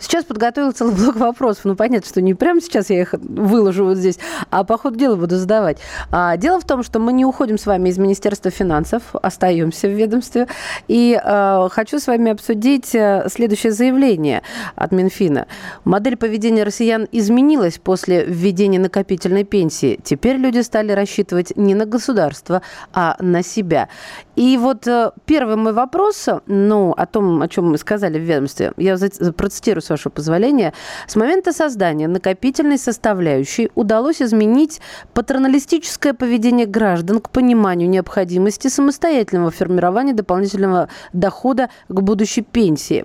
сейчас 0.00 0.24
подготовила 0.24 0.72
целый 0.72 0.96
блок 0.96 1.14
вопросов. 1.14 1.64
Ну, 1.64 1.76
понятно, 1.76 2.08
что 2.08 2.20
не 2.20 2.34
прямо 2.34 2.60
сейчас 2.60 2.90
я 2.90 3.02
их 3.02 3.12
выложу 3.12 3.84
вот 3.84 3.98
здесь, 3.98 4.18
а 4.50 4.64
по 4.64 4.78
ходу 4.78 4.98
дела 4.98 5.14
буду 5.14 5.36
задавать. 5.36 5.78
А, 6.10 6.36
дело 6.36 6.60
в 6.60 6.66
том, 6.66 6.82
что 6.82 6.98
мы 6.98 7.12
не 7.12 7.24
уходим 7.24 7.56
с 7.56 7.66
вами 7.66 7.88
из 7.88 7.98
Министерства 7.98 8.50
финансов, 8.50 9.02
остаемся 9.14 9.86
в 9.86 9.92
ведомстве. 9.92 10.48
И 10.88 11.16
а, 11.22 11.68
хочу 11.70 12.00
с 12.00 12.08
вами 12.08 12.32
обсудить 12.32 12.96
э, 12.96 13.28
следующее 13.30 13.70
заявление 13.70 14.42
от 14.74 14.90
Минфина. 14.90 15.46
Модель 15.84 16.16
поведения 16.16 16.64
россиян 16.64 17.06
изменилась 17.12 17.78
по 17.78 17.91
после 17.92 18.24
введения 18.24 18.78
накопительной 18.78 19.44
пенсии. 19.44 20.00
Теперь 20.02 20.36
люди 20.36 20.62
стали 20.62 20.92
рассчитывать 20.92 21.54
не 21.58 21.74
на 21.74 21.84
государство, 21.84 22.62
а 22.94 23.16
на 23.20 23.42
себя. 23.42 23.90
И 24.34 24.56
вот 24.56 24.86
э, 24.86 25.10
первый 25.26 25.56
мой 25.56 25.74
вопрос, 25.74 26.26
ну, 26.46 26.92
о 26.92 27.04
том, 27.04 27.42
о 27.42 27.48
чем 27.48 27.72
мы 27.72 27.76
сказали 27.76 28.18
в 28.18 28.22
ведомстве, 28.22 28.72
я 28.78 28.96
процитирую, 29.36 29.82
с 29.82 29.90
вашего 29.90 30.10
позволения. 30.10 30.72
С 31.06 31.16
момента 31.16 31.52
создания 31.52 32.08
накопительной 32.08 32.78
составляющей 32.78 33.70
удалось 33.74 34.22
изменить 34.22 34.80
патерналистическое 35.12 36.14
поведение 36.14 36.64
граждан 36.64 37.20
к 37.20 37.28
пониманию 37.28 37.90
необходимости 37.90 38.68
самостоятельного 38.68 39.50
формирования 39.50 40.14
дополнительного 40.14 40.88
дохода 41.12 41.68
к 41.88 42.00
будущей 42.00 42.40
пенсии. 42.40 43.04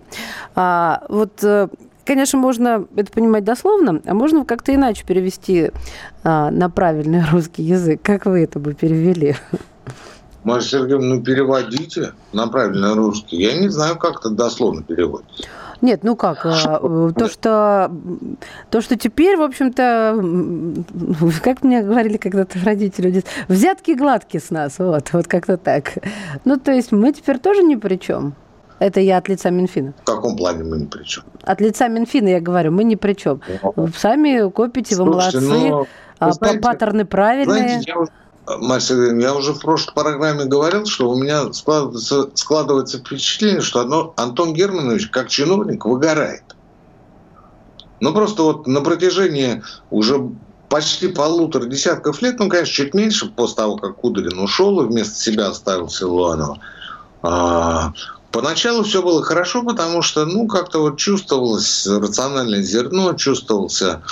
А, 0.55 1.03
вот 1.09 1.43
э, 1.43 1.67
конечно, 2.07 2.39
можно 2.39 2.87
это 2.95 3.11
понимать 3.11 3.43
дословно, 3.43 4.01
а 4.05 4.13
можно 4.13 4.45
как-то 4.45 4.73
иначе 4.73 5.05
перевести 5.05 5.71
а, 6.23 6.49
на 6.49 6.69
правильный 6.69 7.23
русский 7.31 7.63
язык. 7.63 8.01
Как 8.01 8.25
вы 8.25 8.43
это 8.43 8.59
бы 8.59 8.73
перевели? 8.73 9.35
Марья 10.43 10.63
Сергеевна, 10.63 11.15
ну 11.15 11.21
переводите 11.21 12.13
на 12.31 12.47
правильный 12.47 12.93
русский. 12.93 13.35
Я 13.37 13.59
не 13.59 13.67
знаю, 13.67 13.97
как 13.97 14.21
это 14.21 14.29
дословно 14.29 14.81
переводится. 14.81 15.43
Нет, 15.81 16.03
ну 16.03 16.15
как, 16.15 16.43
а, 16.43 17.11
то, 17.11 17.27
что, 17.27 17.91
то, 18.71 18.81
что 18.81 18.97
теперь, 18.97 19.37
в 19.37 19.41
общем-то, 19.43 20.23
как 21.43 21.63
мне 21.63 21.83
говорили 21.83 22.17
когда-то 22.17 22.57
родители, 22.63 23.23
взятки 23.47 23.91
гладкие 23.91 24.41
с 24.41 24.49
нас, 24.49 24.79
вот, 24.79 25.09
вот 25.13 25.27
как-то 25.27 25.57
так. 25.57 25.93
Ну, 26.45 26.57
то 26.57 26.71
есть 26.71 26.91
мы 26.91 27.13
теперь 27.13 27.37
тоже 27.37 27.61
ни 27.61 27.75
при 27.75 27.97
чем. 27.97 28.33
Это 28.79 28.99
я 28.99 29.17
от 29.17 29.27
лица 29.27 29.49
Минфина. 29.49 29.93
В 30.01 30.05
каком 30.05 30.35
плане 30.35 30.63
мы 30.63 30.77
ни 30.77 30.85
при 30.85 31.03
чем? 31.03 31.23
От 31.43 31.61
лица 31.61 31.87
Минфина 31.87 32.27
я 32.27 32.39
говорю, 32.39 32.71
мы 32.71 32.83
ни 32.83 32.95
при 32.95 33.13
чем. 33.13 33.41
Ну, 33.75 33.89
Сами 33.95 34.49
копите, 34.51 34.95
вы 34.95 35.11
Слушайте, 35.11 35.39
молодцы. 35.39 35.69
Но, 35.69 35.87
а, 36.19 36.31
знаете, 36.31 36.59
паттерны 36.59 37.05
правильные. 37.05 37.81
Знаете, 37.81 37.93
я, 38.47 38.57
Мася, 38.57 38.93
я 38.95 39.33
уже 39.33 39.53
в 39.53 39.59
прошлой 39.59 39.93
программе 39.93 40.45
говорил, 40.45 40.85
что 40.85 41.09
у 41.09 41.17
меня 41.21 41.51
складывается, 41.53 42.29
складывается 42.35 42.99
впечатление, 42.99 43.61
что 43.61 44.13
Антон 44.15 44.53
Германович 44.53 45.09
как 45.09 45.27
чиновник 45.27 45.85
выгорает. 45.85 46.43
Ну, 47.99 48.13
просто 48.13 48.43
вот 48.43 48.67
на 48.67 48.81
протяжении 48.81 49.63
уже 49.89 50.29
почти 50.69 51.07
полутора 51.07 51.65
десятков 51.65 52.21
лет, 52.21 52.39
ну, 52.39 52.47
конечно, 52.47 52.73
чуть 52.73 52.93
меньше 52.93 53.29
после 53.29 53.55
того, 53.55 53.77
как 53.77 53.95
Кудрин 53.95 54.37
ушел 54.39 54.81
и 54.81 54.87
вместо 54.87 55.15
себя 55.15 55.47
оставил 55.47 55.89
Силуанова, 55.89 56.59
а, 57.23 57.93
Поначалу 58.37 58.83
все 58.83 59.01
было 59.01 59.23
хорошо, 59.23 59.63
потому 59.63 60.03
что, 60.03 60.23
ну, 60.27 60.45
как-то 60.45 60.77
вот 60.77 60.99
чувствовалось 60.99 61.87
рациональное 61.87 62.61
зерно, 62.61 63.13
чувствовался 63.13 64.03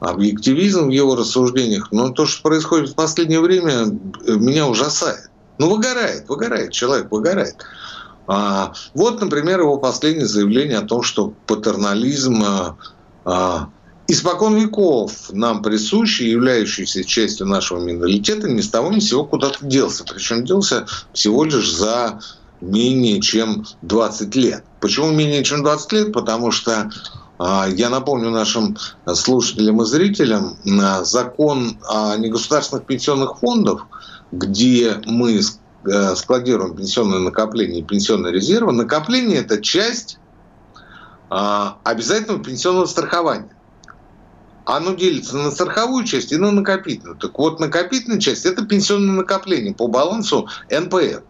объективизм 0.00 0.86
в 0.86 0.90
его 0.90 1.14
рассуждениях. 1.14 1.92
Но 1.92 2.08
то, 2.08 2.26
что 2.26 2.42
происходит 2.42 2.88
в 2.88 2.94
последнее 2.96 3.38
время, 3.38 3.84
меня 4.26 4.66
ужасает. 4.66 5.30
Ну, 5.58 5.70
выгорает, 5.70 6.28
выгорает, 6.28 6.72
человек 6.72 7.12
выгорает. 7.12 7.54
А, 8.26 8.72
вот, 8.94 9.20
например, 9.20 9.60
его 9.60 9.78
последнее 9.78 10.26
заявление 10.26 10.78
о 10.78 10.84
том, 10.84 11.04
что 11.04 11.32
патернализм 11.46 12.42
а, 12.44 12.76
а, 13.24 13.68
испокон 14.08 14.56
веков 14.56 15.12
нам 15.30 15.62
присущий, 15.62 16.28
являющийся 16.28 17.04
частью 17.04 17.46
нашего 17.46 17.78
менталитета, 17.78 18.50
ни 18.50 18.60
с 18.60 18.70
того 18.70 18.90
ни 18.90 18.98
с 18.98 19.10
сего 19.10 19.24
куда-то 19.24 19.64
делся. 19.64 20.02
Причем 20.02 20.44
делся 20.44 20.84
всего 21.12 21.44
лишь 21.44 21.70
за 21.72 22.18
менее 22.60 23.20
чем 23.20 23.64
20 23.82 24.34
лет. 24.36 24.64
Почему 24.80 25.10
менее 25.10 25.44
чем 25.44 25.62
20 25.62 25.92
лет? 25.92 26.12
Потому 26.12 26.50
что 26.50 26.90
а, 27.38 27.68
я 27.68 27.88
напомню 27.88 28.30
нашим 28.30 28.76
слушателям 29.14 29.80
и 29.82 29.84
зрителям, 29.84 30.56
а, 30.80 31.04
закон 31.04 31.78
о 31.88 32.16
негосударственных 32.16 32.86
пенсионных 32.86 33.38
фондах, 33.38 33.86
где 34.30 35.00
мы 35.06 35.40
э, 35.40 36.14
складируем 36.16 36.76
пенсионные 36.76 37.20
накопления 37.20 37.80
и 37.80 37.82
пенсионные 37.82 38.32
резервы. 38.32 38.72
Накопление– 38.72 39.38
это 39.40 39.62
часть 39.62 40.18
а, 41.30 41.78
обязательного 41.84 42.42
пенсионного 42.42 42.86
страхования. 42.86 43.50
оно 44.64 44.92
делится 44.92 45.36
на 45.36 45.50
страховую 45.50 46.04
часть 46.04 46.30
и 46.32 46.36
на 46.36 46.50
накопительную. 46.50 47.16
Так 47.16 47.38
вот, 47.38 47.58
накопительная 47.58 48.20
часть– 48.20 48.44
это 48.46 48.66
пенсионное 48.66 49.14
накопление 49.14 49.74
по 49.74 49.86
балансу 49.86 50.46
НПФ. 50.70 51.22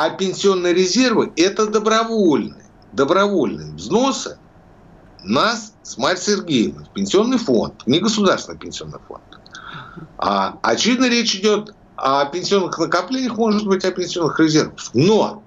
А 0.00 0.10
пенсионные 0.10 0.74
резервы– 0.74 1.32
это 1.36 1.66
добровольные, 1.66 2.64
добровольные 2.92 3.72
взносы 3.72 4.38
нас 5.24 5.74
с 5.82 5.98
Марьей 5.98 6.22
Сергеевной 6.22 6.84
в 6.84 6.90
пенсионный 6.90 7.36
фонд, 7.36 7.82
не 7.84 7.98
государственный 7.98 8.56
пенсионный 8.56 9.00
фонд. 9.08 9.24
А, 10.18 10.56
очевидно, 10.62 11.08
речь 11.08 11.34
идет 11.34 11.74
о 11.96 12.26
пенсионных 12.26 12.78
накоплениях, 12.78 13.36
может 13.36 13.66
быть, 13.66 13.84
о 13.84 13.90
пенсионных 13.90 14.38
резервах. 14.38 14.78
Но 14.94 15.42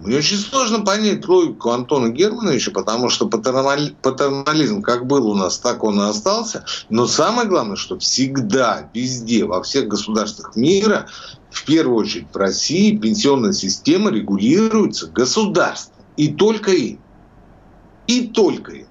мне 0.00 0.16
очень 0.18 0.36
сложно 0.36 0.80
понять 0.80 1.26
логику 1.26 1.70
Антона 1.70 2.08
Германовича, 2.08 2.70
потому 2.70 3.08
что 3.08 3.28
патернализм 3.28 4.80
как 4.82 5.06
был 5.06 5.28
у 5.28 5.34
нас, 5.34 5.58
так 5.58 5.82
он 5.82 6.00
и 6.00 6.08
остался. 6.08 6.64
Но 6.88 7.06
самое 7.06 7.48
главное, 7.48 7.76
что 7.76 7.98
всегда, 7.98 8.90
везде, 8.94 9.44
во 9.44 9.62
всех 9.62 9.88
государствах 9.88 10.54
мира, 10.54 11.08
в 11.50 11.64
первую 11.64 11.98
очередь 11.98 12.28
в 12.32 12.36
России, 12.36 12.96
пенсионная 12.96 13.52
система 13.52 14.10
регулируется 14.10 15.08
государством. 15.08 16.04
И 16.16 16.28
только 16.28 16.72
им. 16.72 17.00
И 18.06 18.28
только 18.28 18.72
им. 18.72 18.87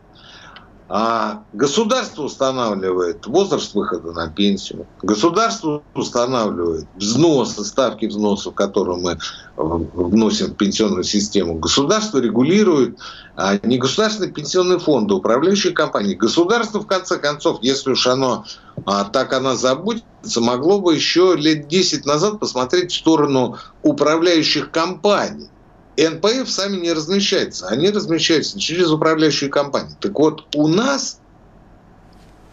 А 0.89 1.43
государство 1.51 2.23
устанавливает 2.23 3.27
возраст 3.27 3.73
выхода 3.73 4.13
на 4.13 4.29
пенсию. 4.29 4.87
Государство 5.01 5.83
устанавливает 5.93 6.87
взносы, 6.95 7.65
ставки 7.65 8.05
взносов, 8.05 8.55
которые 8.55 8.97
мы 8.97 9.17
вносим 9.57 10.47
в 10.47 10.55
пенсионную 10.55 11.03
систему. 11.03 11.55
Государство 11.55 12.19
регулирует 12.19 12.97
а 13.35 13.59
не 13.61 13.77
государственные 13.77 14.31
пенсионные 14.31 14.79
фонды, 14.79 15.13
управляющие 15.13 15.71
компании. 15.71 16.15
Государство, 16.15 16.79
в 16.79 16.87
конце 16.87 17.17
концов, 17.17 17.59
если 17.61 17.91
уж 17.91 18.07
оно 18.07 18.45
а, 18.85 19.03
так 19.03 19.31
она 19.33 19.55
заботится, 19.55 20.41
могло 20.41 20.79
бы 20.79 20.95
еще 20.95 21.35
лет 21.35 21.67
10 21.67 22.05
назад 22.05 22.39
посмотреть 22.39 22.91
в 22.91 22.95
сторону 22.95 23.57
управляющих 23.83 24.71
компаний 24.71 25.49
НПФ 25.97 26.49
сами 26.49 26.77
не 26.77 26.93
размещаются. 26.93 27.67
Они 27.67 27.89
размещаются 27.89 28.59
через 28.59 28.91
управляющие 28.91 29.49
компании. 29.49 29.95
Так 29.99 30.17
вот, 30.19 30.45
у 30.55 30.67
нас, 30.67 31.19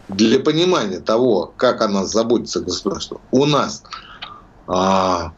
для 0.07 0.39
понимания 0.39 0.99
того, 0.99 1.53
как 1.55 1.81
о 1.81 1.87
нас 1.87 2.11
заботится 2.11 2.61
государство, 2.61 3.21
у 3.31 3.45
нас 3.45 3.83
а, 4.67 5.33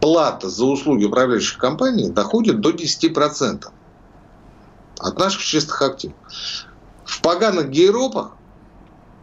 плата 0.00 0.48
за 0.48 0.64
услуги 0.64 1.04
управляющих 1.04 1.58
компаний 1.58 2.10
доходит 2.10 2.60
до 2.60 2.70
10% 2.70 3.66
от 4.98 5.18
наших 5.18 5.42
чистых 5.42 5.82
активов. 5.82 6.16
В 7.04 7.20
поганых 7.22 7.70
гейропах 7.70 8.32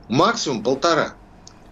максимум 0.09 0.63
полтора. 0.63 1.13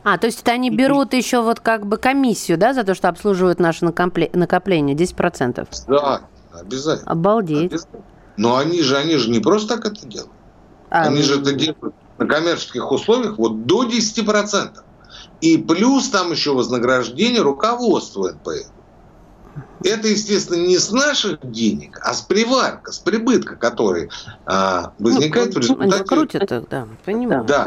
А, 0.05 0.19
то 0.19 0.27
есть 0.27 0.43
это 0.43 0.51
они 0.51 0.69
берут 0.69 1.15
еще 1.15 1.41
вот 1.41 1.59
как 1.59 1.87
бы 1.87 1.97
комиссию, 1.97 2.59
да, 2.59 2.75
за 2.75 2.83
то, 2.83 2.93
что 2.93 3.09
обслуживают 3.09 3.59
наше 3.59 3.85
накопление, 3.85 4.95
10%? 4.95 5.67
Да, 5.87 6.21
обязательно. 6.53 7.11
Обалдеть. 7.11 7.71
Обязательно. 7.71 8.03
Но 8.37 8.57
они 8.57 8.83
же, 8.83 8.97
они 8.97 9.15
же 9.15 9.31
не 9.31 9.39
просто 9.39 9.75
так 9.75 9.87
это 9.87 10.05
делают. 10.05 10.31
А, 10.91 11.07
они 11.07 11.23
же 11.23 11.41
это 11.41 11.53
делают 11.53 11.95
на 12.19 12.27
коммерческих 12.27 12.91
условиях 12.91 13.39
вот 13.39 13.65
до 13.65 13.83
10%. 13.83 14.77
И 15.41 15.57
плюс 15.57 16.09
там 16.09 16.29
еще 16.29 16.53
вознаграждение 16.53 17.41
руководства 17.41 18.29
НПФ. 18.29 18.71
Это, 19.83 20.07
естественно, 20.07 20.67
не 20.67 20.77
с 20.77 20.91
наших 20.91 21.39
денег, 21.49 21.99
а 22.03 22.13
с 22.13 22.21
приварка, 22.21 22.91
с 22.91 22.99
прибытка, 22.99 23.55
который 23.55 24.11
а, 24.45 24.93
возникает 24.99 25.47
ну, 25.47 25.53
в 25.53 25.63
результате... 25.63 25.95
Они 25.95 26.03
крутят 26.03 26.51
их, 26.51 26.69
да, 26.69 26.87
понимаю. 27.05 27.43
Да 27.45 27.65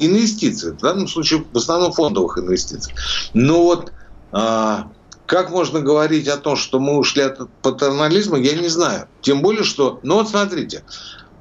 инвестиций, 0.00 0.72
в 0.72 0.80
данном 0.80 1.08
случае 1.08 1.44
в 1.52 1.56
основном 1.56 1.92
фондовых 1.92 2.38
инвестиций. 2.38 2.92
Но 3.34 3.62
вот 3.62 3.92
а, 4.32 4.90
как 5.26 5.50
можно 5.50 5.80
говорить 5.80 6.26
о 6.28 6.36
том, 6.36 6.56
что 6.56 6.80
мы 6.80 6.98
ушли 6.98 7.22
от 7.22 7.48
патернализма, 7.62 8.38
я 8.38 8.54
не 8.54 8.68
знаю. 8.68 9.06
Тем 9.22 9.42
более, 9.42 9.62
что, 9.62 10.00
ну 10.02 10.16
вот 10.16 10.28
смотрите, 10.28 10.82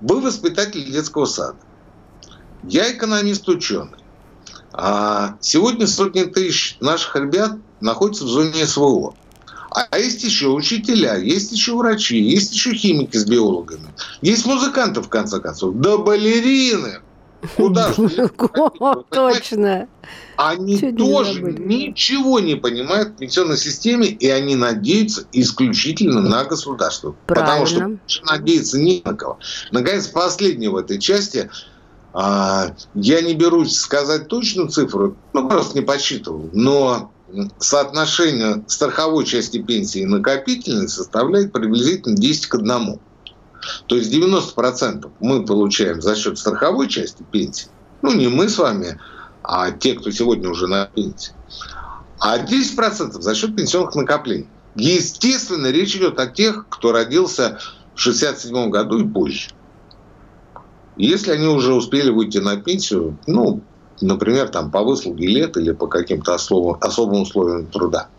вы 0.02 0.22
воспитатель 0.22 0.86
детского 0.92 1.26
сада, 1.26 1.58
я 2.64 2.92
экономист-ученый. 2.92 3.98
А 4.74 5.38
сегодня 5.42 5.88
сотни 5.88 6.24
тысяч 6.24 6.78
наших 6.80 7.16
ребят 7.16 7.54
находятся 7.82 8.26
в 8.26 8.28
зоне 8.28 8.66
СВО. 8.66 9.16
А 9.72 9.98
есть 9.98 10.24
еще 10.24 10.50
учителя, 10.50 11.18
есть 11.18 11.52
еще 11.52 11.76
врачи, 11.76 12.20
есть 12.20 12.54
еще 12.54 12.74
химики 12.74 13.18
с 13.18 13.26
биологами, 13.26 13.88
есть 14.22 14.46
музыканты, 14.46 15.02
в 15.02 15.10
конце 15.10 15.40
концов, 15.40 15.76
да 15.76 15.98
балерины. 15.98 17.02
Куда 17.56 17.94
же? 17.98 18.30
Точно. 19.10 19.88
Они 20.36 20.78
тоже 20.78 21.42
ничего 21.42 22.40
не 22.40 22.56
понимают 22.56 23.10
в 23.10 23.18
пенсионной 23.18 23.58
системе, 23.58 24.08
и 24.08 24.30
они 24.30 24.56
надеются 24.56 25.26
исключительно 25.32 26.22
на 26.22 26.46
государство. 26.46 27.16
Потому 27.28 27.66
что 27.66 27.98
надеяться 28.24 28.80
не 28.80 29.02
на 29.04 29.14
кого. 29.14 29.40
Наконец, 29.72 30.08
последнее 30.08 30.70
в 30.70 30.78
этой 30.78 31.00
части. 31.00 31.50
А, 32.12 32.74
я 32.96 33.22
не 33.22 33.36
берусь 33.36 33.76
сказать 33.76 34.28
точную 34.30 34.70
цифру, 34.70 35.16
ну, 35.34 35.48
просто 35.48 35.78
не 35.78 35.86
подсчитывал, 35.86 36.50
но 36.54 37.12
соотношение 37.60 38.64
страховой 38.68 39.26
части 39.26 39.62
пенсии 39.62 40.02
и 40.02 40.06
накопительной 40.06 40.90
составляет 40.90 41.52
приблизительно 41.52 42.16
10 42.16 42.48
к 42.48 42.56
1. 42.56 43.00
То 43.88 43.96
есть 43.96 44.14
90% 44.14 45.10
мы 45.20 45.46
получаем 45.46 46.02
за 46.02 46.16
счет 46.16 46.38
страховой 46.38 46.88
части 46.88 47.24
пенсии. 47.24 47.70
Ну, 48.02 48.14
не 48.14 48.28
мы 48.28 48.50
с 48.50 48.58
вами, 48.58 49.00
а 49.44 49.72
те, 49.72 49.94
кто 49.94 50.12
сегодня 50.12 50.50
уже 50.50 50.68
на 50.68 50.86
пенсии. 50.86 51.34
А 52.20 52.38
10% 52.38 53.22
за 53.22 53.36
счет 53.36 53.56
пенсионных 53.56 53.96
накоплений. 53.96 54.48
Естественно, 54.76 55.68
речь 55.68 55.96
идет 55.96 56.20
о 56.20 56.28
тех, 56.28 56.68
кто 56.70 56.92
родился 56.92 57.60
в 57.96 58.00
67 58.00 58.70
году 58.70 59.00
и 59.00 59.08
позже. 59.08 59.50
Если 60.96 61.32
они 61.32 61.48
уже 61.48 61.74
успели 61.74 62.10
выйти 62.10 62.40
на 62.40 62.58
пенсию, 62.58 63.18
ну, 63.26 63.62
например, 64.02 64.50
там 64.50 64.70
по 64.70 64.84
выслуге 64.84 65.28
лет 65.28 65.58
или 65.58 65.72
по 65.72 65.88
каким-то 65.88 66.36
особым, 66.36 67.22
условиям 67.22 67.68
труда. 67.68 68.10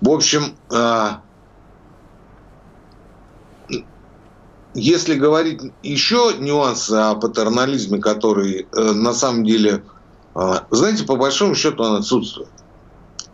В 0.00 0.10
общем, 0.10 0.54
а, 0.70 1.22
Если 4.74 5.14
говорить 5.14 5.60
еще 5.82 6.34
нюансы 6.38 6.92
о 6.92 7.14
патернализме, 7.14 8.00
который 8.00 8.66
э, 8.72 8.92
на 8.92 9.14
самом 9.14 9.44
деле, 9.44 9.84
э, 10.34 10.54
знаете, 10.70 11.04
по 11.04 11.16
большому 11.16 11.54
счету 11.54 11.84
он 11.84 11.96
отсутствует. 11.96 12.48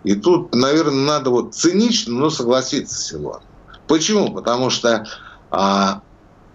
И 0.04 0.14
тут, 0.14 0.54
наверное, 0.54 1.04
надо 1.04 1.30
вот 1.30 1.54
цинично, 1.54 2.14
но 2.14 2.30
согласиться 2.30 2.96
с 2.96 3.06
Силуаном. 3.08 3.42
Почему? 3.86 4.32
Потому 4.32 4.70
что 4.70 5.06
а, 5.50 6.02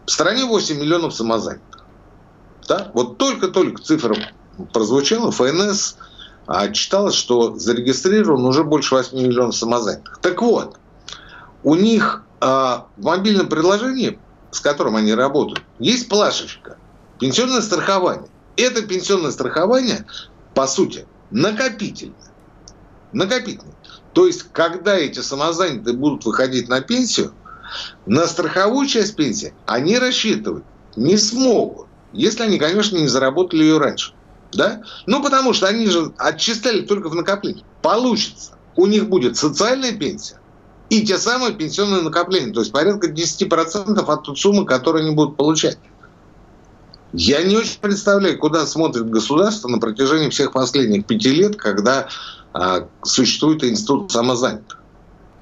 в 0.05 0.11
стране 0.11 0.45
8 0.45 0.79
миллионов 0.79 1.13
самозанятых. 1.13 1.83
Да? 2.67 2.91
Вот 2.93 3.17
только-только 3.17 3.81
цифра 3.81 4.15
прозвучала, 4.73 5.31
ФНС 5.31 5.97
а, 6.47 6.69
читалось, 6.69 7.15
что 7.15 7.55
зарегистрировано 7.55 8.47
уже 8.47 8.63
больше 8.63 8.95
8 8.95 9.17
миллионов 9.17 9.55
самозанятых. 9.55 10.19
Так 10.21 10.41
вот, 10.41 10.77
у 11.63 11.75
них 11.75 12.23
а, 12.39 12.87
в 12.97 13.03
мобильном 13.03 13.47
приложении 13.47 14.19
с 14.55 14.61
которым 14.61 14.95
они 14.95 15.13
работают, 15.13 15.61
есть 15.79 16.07
плашечка. 16.07 16.77
Пенсионное 17.19 17.61
страхование. 17.61 18.29
Это 18.55 18.81
пенсионное 18.81 19.31
страхование, 19.31 20.05
по 20.53 20.65
сути, 20.65 21.05
накопительное. 21.29 22.15
Накопительное. 23.11 23.75
То 24.13 24.27
есть, 24.27 24.45
когда 24.53 24.95
эти 24.95 25.19
самозанятые 25.19 25.95
будут 25.97 26.23
выходить 26.25 26.69
на 26.69 26.79
пенсию, 26.79 27.33
на 28.05 28.27
страховую 28.27 28.87
часть 28.87 29.17
пенсии 29.17 29.53
они 29.65 29.97
рассчитывать 29.97 30.63
не 30.95 31.17
смогут, 31.17 31.87
если 32.13 32.43
они, 32.43 32.57
конечно, 32.57 32.95
не 32.95 33.09
заработали 33.09 33.63
ее 33.63 33.77
раньше. 33.77 34.13
Да? 34.53 34.83
Ну, 35.05 35.21
потому 35.21 35.51
что 35.51 35.67
они 35.67 35.87
же 35.87 36.13
отчисляли 36.17 36.81
только 36.81 37.09
в 37.09 37.15
накопление. 37.15 37.65
Получится. 37.81 38.57
У 38.77 38.85
них 38.85 39.09
будет 39.09 39.35
социальная 39.35 39.91
пенсия, 39.91 40.39
и 40.89 41.05
те 41.05 41.17
самые 41.17 41.53
пенсионные 41.53 42.01
накопления, 42.01 42.53
то 42.53 42.59
есть 42.59 42.71
порядка 42.71 43.07
10% 43.09 43.99
от 43.99 44.23
той 44.23 44.37
суммы, 44.37 44.65
которую 44.65 45.05
они 45.05 45.15
будут 45.15 45.37
получать. 45.37 45.77
Я 47.13 47.43
не 47.43 47.55
очень 47.55 47.79
представляю, 47.79 48.37
куда 48.37 48.65
смотрит 48.65 49.09
государство 49.09 49.67
на 49.69 49.79
протяжении 49.79 50.29
всех 50.29 50.51
последних 50.51 51.05
пяти 51.05 51.31
лет, 51.31 51.55
когда 51.55 52.09
а, 52.53 52.87
существует 53.03 53.63
институт 53.63 54.11
самозанятых. 54.11 54.79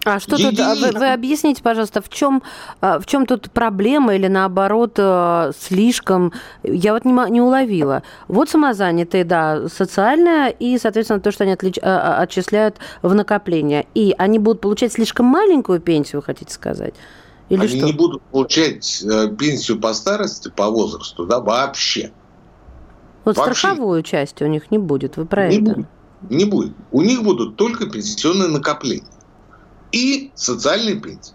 А 0.06 0.20
что 0.20 0.38
тут, 0.38 0.60
а 0.60 0.76
вы, 0.76 0.92
вы 0.92 1.14
объясните, 1.14 1.64
пожалуйста, 1.64 2.02
в 2.02 2.10
чем, 2.10 2.44
а, 2.82 3.00
в 3.00 3.06
чем 3.06 3.26
тут 3.26 3.50
проблема 3.52 4.16
или 4.16 4.28
наоборот 4.28 4.96
а, 4.98 5.52
слишком, 5.58 6.34
я 6.64 6.94
вот 6.94 7.06
не, 7.06 7.32
не 7.32 7.40
уловила. 7.40 8.04
Вот 8.28 8.50
самозанятые, 8.50 9.24
да, 9.24 9.70
социальное 9.70 10.50
и, 10.50 10.78
соответственно, 10.78 11.22
то, 11.22 11.32
что 11.32 11.46
они 11.46 11.54
отлич, 11.54 11.78
отчисляют 11.82 12.78
в 13.02 13.14
накопление. 13.14 13.88
И 13.96 14.14
они 14.18 14.40
будут 14.40 14.62
получать 14.62 14.92
слишком 14.94 15.26
маленькую 15.26 15.80
пенсию, 15.80 16.20
вы 16.20 16.26
хотите 16.26 16.54
сказать? 16.54 16.96
Или 17.48 17.62
они 17.62 17.78
что? 17.78 17.86
не 17.86 17.94
будут 17.94 18.22
получать 18.24 19.04
э, 19.04 19.30
пенсию 19.38 19.80
по 19.80 19.94
старости, 19.94 20.52
по 20.54 20.70
возрасту, 20.70 21.26
да, 21.26 21.40
вообще. 21.40 22.12
Вот 23.24 23.38
Вообще. 23.38 23.54
страховую 23.54 24.04
часть 24.04 24.42
у 24.42 24.48
них 24.48 24.70
не 24.70 24.78
будет, 24.78 25.16
вы 25.16 25.26
про 25.26 25.48
не 25.48 25.58
это? 25.58 25.76
Будет. 25.76 25.88
Не 26.30 26.46
будет. 26.46 26.74
У 26.92 27.02
них 27.02 27.24
будут 27.24 27.56
только 27.56 27.86
пенсионные 27.86 28.50
накопления 28.50 29.08
и 29.94 30.32
социальные 30.36 31.00
пенсии. 31.00 31.34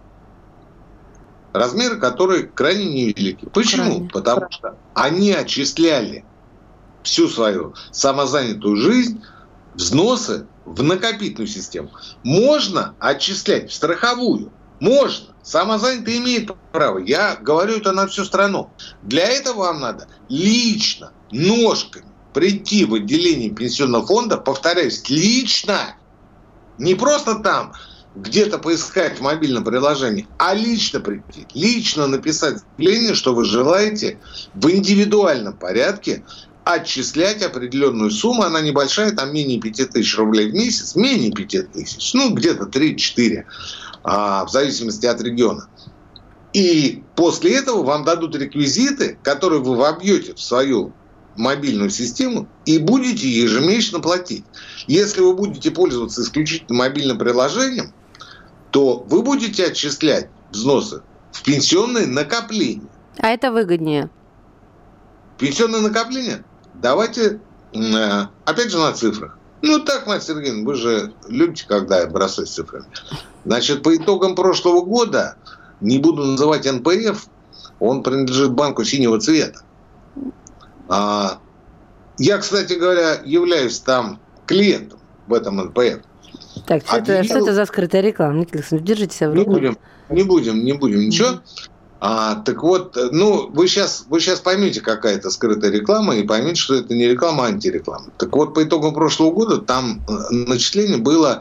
Размеры 1.55 1.97
которые 1.97 2.43
крайне 2.43 2.85
невелики. 2.85 3.47
Почему? 3.47 3.85
Крайне. 3.85 4.09
Потому 4.11 4.47
что 4.51 4.77
они 4.95 5.33
отчисляли 5.33 6.25
всю 7.03 7.29
свою 7.29 7.75
самозанятую 7.91 8.77
жизнь 8.77 9.23
взносы 9.75 10.47
в 10.67 10.83
накопительную 10.83 11.49
систему. 11.49 11.91
Можно 12.23 12.95
отчислять 12.99 13.71
в 13.71 13.75
страховую. 13.75 14.53
Можно. 14.81 15.35
Самозанятый 15.43 16.19
имеет 16.19 16.51
право. 16.73 16.99
Я 16.99 17.37
говорю 17.37 17.79
это 17.79 17.93
на 17.93 18.07
всю 18.07 18.25
страну. 18.27 18.71
Для 19.03 19.25
этого 19.27 19.61
вам 19.61 19.81
надо 19.81 20.09
лично, 20.29 21.13
ножками 21.31 22.05
прийти 22.35 22.85
в 22.85 22.95
отделение 22.95 23.51
пенсионного 23.51 24.07
фонда, 24.07 24.37
повторяюсь, 24.37 25.09
лично, 25.09 25.97
не 26.79 26.95
просто 26.95 27.37
там 27.37 27.73
где-то 28.23 28.59
поискать 28.59 29.19
в 29.19 29.23
мобильном 29.23 29.65
приложении, 29.65 30.27
а 30.39 30.55
лично 30.55 31.01
прийти, 31.01 31.47
лично 31.55 32.07
написать 32.07 32.59
заявление, 32.77 33.15
что 33.15 33.35
вы 33.35 33.45
желаете 33.45 34.19
в 34.55 34.71
индивидуальном 34.71 35.55
порядке 35.55 36.25
отчислять 36.65 37.43
определенную 37.43 38.11
сумму, 38.11 38.43
она 38.43 38.61
небольшая, 38.61 39.13
там 39.13 39.33
менее 39.33 39.61
5000 39.61 40.19
рублей 40.19 40.51
в 40.51 40.55
месяц, 40.55 40.97
менее 40.97 41.33
5000, 41.33 42.15
ну 42.15 42.35
где-то 42.35 42.65
3-4, 42.65 43.45
а, 44.05 44.45
в 44.45 44.51
зависимости 44.51 45.07
от 45.07 45.21
региона. 45.23 45.69
И 46.53 47.03
после 47.15 47.57
этого 47.57 47.83
вам 47.85 48.05
дадут 48.05 48.37
реквизиты, 48.37 49.19
которые 49.23 49.61
вы 49.63 49.77
вобьете 49.77 50.35
в 50.35 50.41
свою 50.41 50.93
мобильную 51.37 51.89
систему 51.89 52.49
и 52.67 52.79
будете 52.79 53.29
ежемесячно 53.29 54.01
платить. 54.01 54.45
Если 54.87 55.21
вы 55.21 55.35
будете 55.35 55.71
пользоваться 55.71 56.23
исключительно 56.23 56.79
мобильным 56.79 57.17
приложением, 57.17 57.93
то 58.71 59.05
вы 59.09 59.23
будете 59.23 59.67
отчислять 59.67 60.29
взносы 60.51 61.03
в 61.33 61.43
пенсионные 61.43 62.07
накопления. 62.07 62.89
А 63.19 63.29
это 63.29 63.51
выгоднее? 63.51 64.11
Пенсионное 65.39 65.81
накопление? 65.81 66.45
Давайте, 66.75 67.41
э, 67.73 68.23
опять 68.45 68.71
же, 68.71 68.79
на 68.79 68.93
цифрах. 68.93 69.39
Ну, 69.63 69.81
так, 69.81 70.07
Марья 70.07 70.21
Сергеевна, 70.21 70.65
вы 70.65 70.75
же 70.75 71.13
любите, 71.27 71.65
когда 71.67 72.01
я 72.01 72.07
бросаюсь 72.07 72.51
цифрами. 72.51 72.87
Значит, 73.45 73.83
по 73.83 73.95
итогам 73.97 74.35
прошлого 74.35 74.83
года, 74.83 75.37
не 75.81 75.99
буду 75.99 76.25
называть 76.25 76.71
НПФ, 76.71 77.27
он 77.81 78.03
принадлежит 78.03 78.53
банку 78.53 78.85
синего 78.85 79.19
цвета. 79.21 79.61
А, 80.89 81.41
я, 82.19 82.39
кстати 82.39 82.75
говоря, 82.75 83.21
являюсь 83.25 83.81
там 83.81 84.21
клиентом 84.47 85.01
в 85.27 85.35
этом 85.35 85.57
НПФ. 85.61 86.03
Так, 86.69 86.83
что, 86.85 86.97
Объявил... 86.97 87.21
это, 87.21 87.25
что 87.25 87.39
это 87.39 87.55
за 87.55 87.65
скрытая 87.65 88.03
реклама? 88.03 88.41
Николай 88.41 88.83
держите 88.83 89.17
себя 89.17 89.31
в 89.31 89.35
руку. 89.35 89.53
Не 89.53 89.57
будем, 89.57 89.79
не 90.11 90.23
будем, 90.23 90.65
не 90.65 90.73
будем 90.75 91.01
ничего. 91.01 91.29
Mm-hmm. 91.29 91.71
А, 92.01 92.35
так 92.43 92.63
вот, 92.63 92.95
ну, 93.11 93.49
вы 93.49 93.67
сейчас, 93.69 94.05
вы 94.11 94.21
сейчас 94.21 94.41
поймете, 94.41 94.83
какая 94.83 95.17
это 95.17 95.31
скрытая 95.31 95.71
реклама, 95.71 96.15
и 96.15 96.25
поймете, 96.25 96.57
что 96.57 96.75
это 96.75 96.95
не 96.95 97.09
реклама, 97.09 97.47
а 97.47 97.49
антиреклама. 97.49 98.11
Так 98.19 98.37
вот, 98.37 98.53
по 98.53 98.63
итогам 98.63 98.93
прошлого 98.93 99.33
года 99.33 99.59
там 99.63 100.03
э, 100.07 100.13
начисление 100.31 100.99
было, 100.99 101.41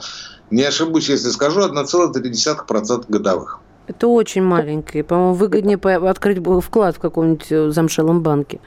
не 0.50 0.63
ошибусь, 0.63 1.10
если 1.10 1.30
скажу, 1.30 1.60
1,3% 1.60 3.06
годовых. 3.10 3.60
Это 3.88 4.08
очень 4.08 4.44
маленькое. 4.44 5.04
По-моему, 5.04 5.34
выгоднее 5.34 5.78
открыть 6.10 6.40
вклад 6.63 6.96
в 6.96 7.00
каком-нибудь 7.00 7.52
э, 7.52 7.70
замшелом 7.72 8.24
банке. 8.24 8.62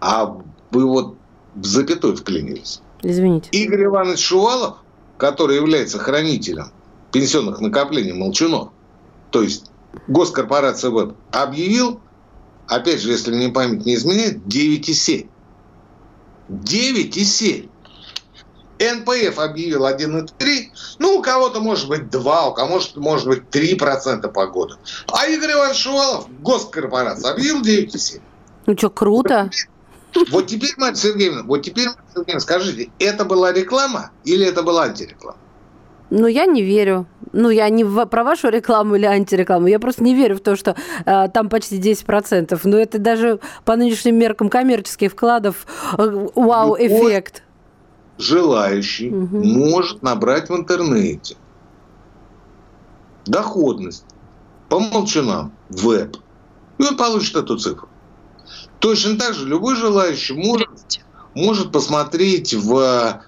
А 0.00 0.34
вы 0.70 0.86
вот 0.86 1.16
в 1.54 1.64
запятой 1.66 2.16
вклинились. 2.16 2.80
Извините. 3.02 3.50
Игорь 3.52 3.84
Иванович 3.84 4.20
Шувалов, 4.20 4.78
который 5.18 5.56
является 5.56 5.98
хранителем 5.98 6.72
пенсионных 7.12 7.60
накоплений 7.60 8.12
Молчунов, 8.12 8.70
то 9.30 9.42
есть 9.42 9.70
госкорпорация 10.08 10.90
ВЭБ 10.90 11.14
объявил, 11.30 12.00
опять 12.66 13.00
же, 13.00 13.10
если 13.10 13.34
мне 13.34 13.48
память 13.48 13.86
не 13.86 13.94
изменяет, 13.94 14.38
9,7. 14.46 15.28
9,7. 16.48 17.68
НПФ 18.80 19.38
объявил 19.38 19.86
1,3. 19.86 20.70
Ну, 20.98 21.18
у 21.18 21.22
кого-то 21.22 21.60
может 21.60 21.88
быть 21.88 22.10
2, 22.10 22.48
у 22.48 22.54
кого-то 22.54 23.00
может 23.00 23.26
быть 23.26 23.42
3% 23.50 24.28
по 24.32 24.46
году. 24.46 24.74
А 25.12 25.26
Игорь 25.26 25.52
Иванович 25.52 25.78
Шувалов, 25.78 26.26
госкорпорация, 26.40 27.32
объявил 27.32 27.62
9,7. 27.62 28.20
Ну 28.66 28.76
что, 28.76 28.90
круто. 28.90 29.50
Вот 30.30 30.46
теперь, 30.46 30.72
Марья 30.76 30.94
Сергеевна, 30.94 31.42
вот 31.42 31.62
теперь, 31.62 31.86
Марья 31.86 32.02
Сергеевна, 32.14 32.40
скажите, 32.40 32.90
это 32.98 33.24
была 33.24 33.52
реклама 33.52 34.10
или 34.24 34.46
это 34.46 34.62
была 34.62 34.84
антиреклама? 34.84 35.38
Ну, 36.10 36.26
я 36.26 36.46
не 36.46 36.62
верю. 36.62 37.06
Ну, 37.32 37.50
я 37.50 37.68
не 37.68 37.82
в, 37.82 38.06
про 38.06 38.22
вашу 38.22 38.48
рекламу 38.48 38.94
или 38.94 39.04
антирекламу. 39.04 39.66
Я 39.66 39.80
просто 39.80 40.04
не 40.04 40.14
верю 40.14 40.36
в 40.36 40.40
то, 40.40 40.54
что 40.54 40.76
э, 41.04 41.28
там 41.28 41.48
почти 41.48 41.80
10%. 41.80 42.60
Но 42.64 42.76
это 42.76 42.98
даже 42.98 43.40
по 43.64 43.74
нынешним 43.74 44.16
меркам 44.16 44.48
коммерческих 44.48 45.12
вкладов 45.12 45.66
э, 45.98 46.28
вау-эффект. 46.34 47.42
Желающий 48.18 49.10
угу. 49.10 49.42
может 49.42 50.02
набрать 50.02 50.48
в 50.48 50.54
интернете 50.54 51.36
доходность 53.26 54.04
по 54.68 54.78
молчанам, 54.78 55.52
веб, 55.68 56.16
и 56.78 56.84
он 56.84 56.96
получит 56.96 57.36
эту 57.36 57.56
цифру. 57.58 57.88
Точно 58.84 59.16
так 59.16 59.32
же 59.32 59.48
любой 59.48 59.76
желающий 59.76 60.34
может, 60.34 60.68
может 61.34 61.72
посмотреть 61.72 62.52
в 62.52 63.22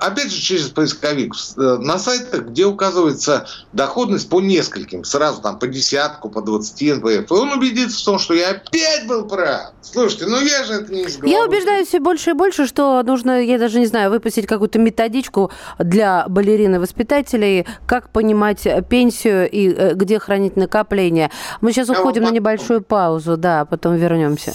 опять 0.00 0.30
же, 0.30 0.40
через 0.40 0.68
поисковик. 0.68 1.34
Э, 1.56 1.78
на 1.80 1.98
сайтах, 1.98 2.46
где 2.48 2.66
указывается 2.66 3.46
доходность 3.72 4.28
по 4.28 4.40
нескольким, 4.40 5.04
сразу 5.04 5.40
там 5.40 5.58
по 5.58 5.66
десятку, 5.66 6.28
по 6.28 6.42
20 6.42 6.98
НПФ, 6.98 7.30
и 7.30 7.34
он 7.34 7.52
убедится 7.52 8.00
в 8.00 8.04
том, 8.04 8.18
что 8.18 8.34
я 8.34 8.50
опять 8.50 9.06
был 9.06 9.26
прав. 9.26 9.72
Слушайте, 9.80 10.26
ну 10.26 10.40
я 10.40 10.64
же 10.64 10.74
это 10.74 10.92
не 10.92 11.04
из 11.04 11.18
Я 11.22 11.44
убеждаюсь 11.44 11.88
все 11.88 12.00
больше 12.00 12.30
и 12.30 12.32
больше, 12.34 12.66
что 12.66 13.02
нужно, 13.02 13.40
я 13.40 13.58
даже 13.58 13.78
не 13.78 13.86
знаю, 13.86 14.10
выпустить 14.10 14.46
какую-то 14.46 14.78
методичку 14.78 15.50
для 15.78 16.26
балерин 16.28 16.74
и 16.74 16.78
воспитателей, 16.78 17.66
как 17.86 18.10
понимать 18.10 18.66
пенсию 18.88 19.48
и 19.50 19.72
э, 19.72 19.94
где 19.94 20.18
хранить 20.18 20.56
накопления. 20.56 21.30
Мы 21.60 21.72
сейчас 21.72 21.88
уходим 21.88 22.24
на 22.24 22.30
небольшую 22.30 22.82
паузу, 22.82 23.36
да, 23.36 23.64
потом 23.64 23.96
вернемся. 23.96 24.54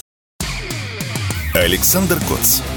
Александр 1.56 2.17
Коц. 2.30 2.62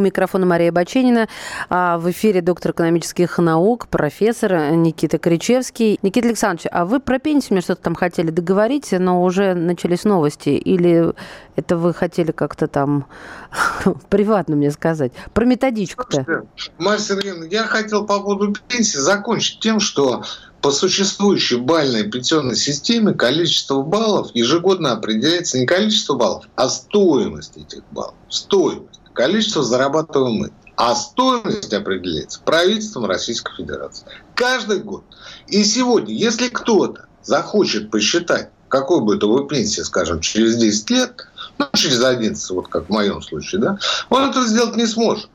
У 0.00 0.02
микрофона 0.02 0.46
Мария 0.46 0.72
Баченина. 0.72 1.28
А 1.68 1.98
в 1.98 2.10
эфире 2.10 2.40
доктор 2.40 2.72
экономических 2.72 3.36
наук, 3.36 3.86
профессор 3.88 4.70
Никита 4.70 5.18
Кричевский. 5.18 5.98
Никита 6.00 6.28
Александрович, 6.28 6.70
а 6.72 6.86
вы 6.86 7.00
про 7.00 7.18
пенсию 7.18 7.52
мне 7.52 7.60
что-то 7.60 7.82
там 7.82 7.94
хотели 7.94 8.30
договорить, 8.30 8.92
но 8.92 9.22
уже 9.22 9.52
начались 9.52 10.04
новости? 10.04 10.48
Или 10.48 11.12
это 11.54 11.76
вы 11.76 11.92
хотели 11.92 12.32
как-то 12.32 12.66
там 12.66 13.04
приватно 14.08 14.56
мне 14.56 14.70
сказать? 14.70 15.12
Про 15.34 15.44
методичку-то. 15.44 16.46
Мария 16.78 16.98
Сергеевна, 16.98 17.44
я 17.44 17.64
хотел 17.64 18.06
по 18.06 18.20
поводу 18.20 18.54
пенсии 18.68 18.96
закончить 18.96 19.60
тем, 19.60 19.80
что 19.80 20.24
по 20.62 20.70
существующей 20.70 21.56
бальной 21.56 22.10
пенсионной 22.10 22.56
системе 22.56 23.12
количество 23.12 23.82
баллов 23.82 24.30
ежегодно 24.32 24.92
определяется 24.92 25.58
не 25.58 25.66
количество 25.66 26.14
баллов, 26.14 26.46
а 26.56 26.70
стоимость 26.70 27.58
этих 27.58 27.82
баллов. 27.90 28.14
Стоимость 28.30 28.99
количество 29.12 29.62
зарабатываем 29.62 30.34
мы. 30.34 30.50
А 30.76 30.94
стоимость 30.94 31.72
определяется 31.74 32.40
правительством 32.42 33.04
Российской 33.04 33.54
Федерации. 33.54 34.06
Каждый 34.34 34.80
год. 34.80 35.04
И 35.48 35.62
сегодня, 35.64 36.14
если 36.14 36.48
кто-то 36.48 37.06
захочет 37.22 37.90
посчитать, 37.90 38.50
какой 38.68 39.00
будет 39.00 39.22
его 39.22 39.40
пенсия, 39.40 39.84
скажем, 39.84 40.20
через 40.20 40.56
10 40.56 40.90
лет, 40.90 41.26
ну, 41.58 41.66
через 41.74 42.02
11, 42.02 42.50
вот 42.50 42.68
как 42.68 42.86
в 42.86 42.90
моем 42.90 43.20
случае, 43.20 43.60
да, 43.60 43.78
он 44.08 44.30
это 44.30 44.46
сделать 44.46 44.76
не 44.76 44.86
сможет. 44.86 45.28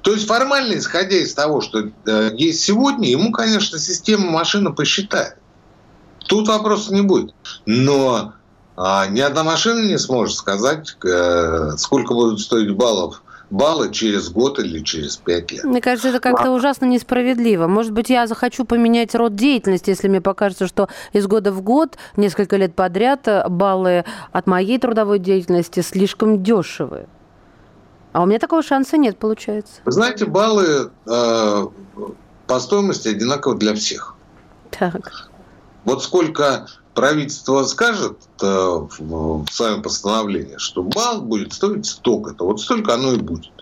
То 0.00 0.12
есть 0.12 0.26
формально, 0.26 0.78
исходя 0.78 1.16
из 1.16 1.34
того, 1.34 1.60
что 1.60 1.90
э, 2.06 2.30
есть 2.34 2.62
сегодня, 2.62 3.10
ему, 3.10 3.32
конечно, 3.32 3.78
система 3.78 4.30
машина 4.30 4.70
посчитает. 4.70 5.36
Тут 6.28 6.48
вопроса 6.48 6.94
не 6.94 7.02
будет. 7.02 7.34
Но 7.66 8.34
а 8.76 9.06
ни 9.06 9.20
одна 9.20 9.42
машина 9.42 9.80
не 9.86 9.98
сможет 9.98 10.36
сказать, 10.36 10.96
э, 11.04 11.76
сколько 11.76 12.14
будут 12.14 12.40
стоить 12.40 12.70
баллов 12.74 13.22
баллы 13.50 13.92
через 13.92 14.28
год 14.28 14.58
или 14.58 14.80
через 14.80 15.16
пять 15.16 15.52
лет. 15.52 15.64
Мне 15.64 15.80
кажется, 15.80 16.08
это 16.08 16.20
как-то 16.20 16.50
ужасно 16.50 16.86
несправедливо. 16.86 17.66
Может 17.66 17.92
быть, 17.92 18.10
я 18.10 18.26
захочу 18.26 18.64
поменять 18.64 19.14
род 19.14 19.34
деятельности, 19.34 19.90
если 19.90 20.08
мне 20.08 20.20
покажется, 20.20 20.66
что 20.66 20.88
из 21.12 21.26
года 21.26 21.52
в 21.52 21.62
год, 21.62 21.96
несколько 22.16 22.56
лет 22.56 22.74
подряд, 22.74 23.28
баллы 23.48 24.04
от 24.32 24.46
моей 24.46 24.78
трудовой 24.78 25.18
деятельности 25.18 25.80
слишком 25.80 26.42
дешевые. 26.42 27.06
А 28.12 28.22
у 28.22 28.26
меня 28.26 28.38
такого 28.38 28.62
шанса 28.62 28.96
нет, 28.96 29.18
получается. 29.18 29.74
Вы 29.84 29.92
знаете, 29.92 30.24
баллы 30.24 30.90
э, 31.06 31.66
по 32.46 32.60
стоимости 32.60 33.08
одинаковы 33.08 33.58
для 33.58 33.74
всех. 33.74 34.14
Так. 34.70 35.30
Вот 35.84 36.02
сколько 36.02 36.66
правительство 36.96 37.62
скажет 37.64 38.18
э, 38.42 38.46
в, 38.46 39.46
своем 39.50 39.82
постановлении, 39.82 40.56
что 40.56 40.82
балл 40.82 41.20
будет 41.20 41.52
стоить 41.52 41.86
столько-то, 41.86 42.46
вот 42.46 42.60
столько 42.60 42.94
оно 42.94 43.12
и 43.12 43.18
будет. 43.18 43.52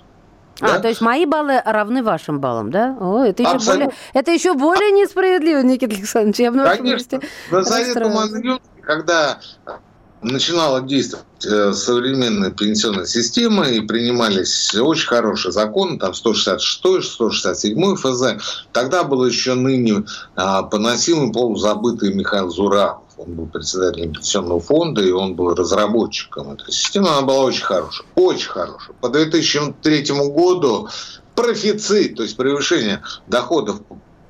А, 0.61 0.75
да? 0.75 0.79
то 0.79 0.89
есть 0.89 1.01
мои 1.01 1.27
баллы 1.27 1.61
равны 1.65 2.03
вашим 2.03 2.41
баллам, 2.41 2.71
да? 2.71 2.97
О, 3.01 3.25
это 3.25 3.43
еще, 3.43 3.59
более, 3.59 3.91
это 4.15 4.31
еще 4.31 4.55
более 4.55 4.93
несправедливо, 4.93 5.61
Никита 5.63 5.95
Александрович. 5.95 6.39
Я 6.39 6.53
Конечно. 6.53 7.21
На 7.51 7.65
Совете 7.65 8.61
когда 8.83 9.41
начинала 10.25 10.81
действовать 10.81 11.27
э, 11.45 11.73
современная 11.73 12.51
пенсионная 12.51 13.05
система 13.05 13.69
и 13.69 13.81
принимались 13.81 14.75
очень 14.75 15.07
хорошие 15.07 15.53
законы, 15.53 15.99
там 15.99 16.15
166 16.15 17.13
167 17.13 17.97
ФЗ. 17.97 18.23
Тогда 18.73 19.05
был 19.05 19.25
еще 19.27 19.55
ныне 19.55 20.05
а, 20.35 20.63
поносимый 20.63 21.33
полузабытый 21.33 22.15
Михаил 22.15 22.49
Зурабов. 22.49 23.04
Он 23.17 23.35
был 23.35 23.47
председателем 23.47 24.13
пенсионного 24.13 24.61
фонда, 24.61 25.03
и 25.03 25.11
он 25.11 25.35
был 25.35 25.55
разработчиком 25.55 26.53
этой 26.53 26.73
системы. 26.73 27.09
Она 27.09 27.23
была 27.23 27.45
очень 27.45 27.65
хорошая, 27.65 28.07
очень 28.17 28.49
хорошая. 28.49 28.97
По 29.01 29.09
2003 29.09 30.05
году 30.31 30.89
профицит, 31.35 32.17
то 32.17 32.23
есть 32.23 32.37
превышение 32.37 33.03
доходов 33.27 33.81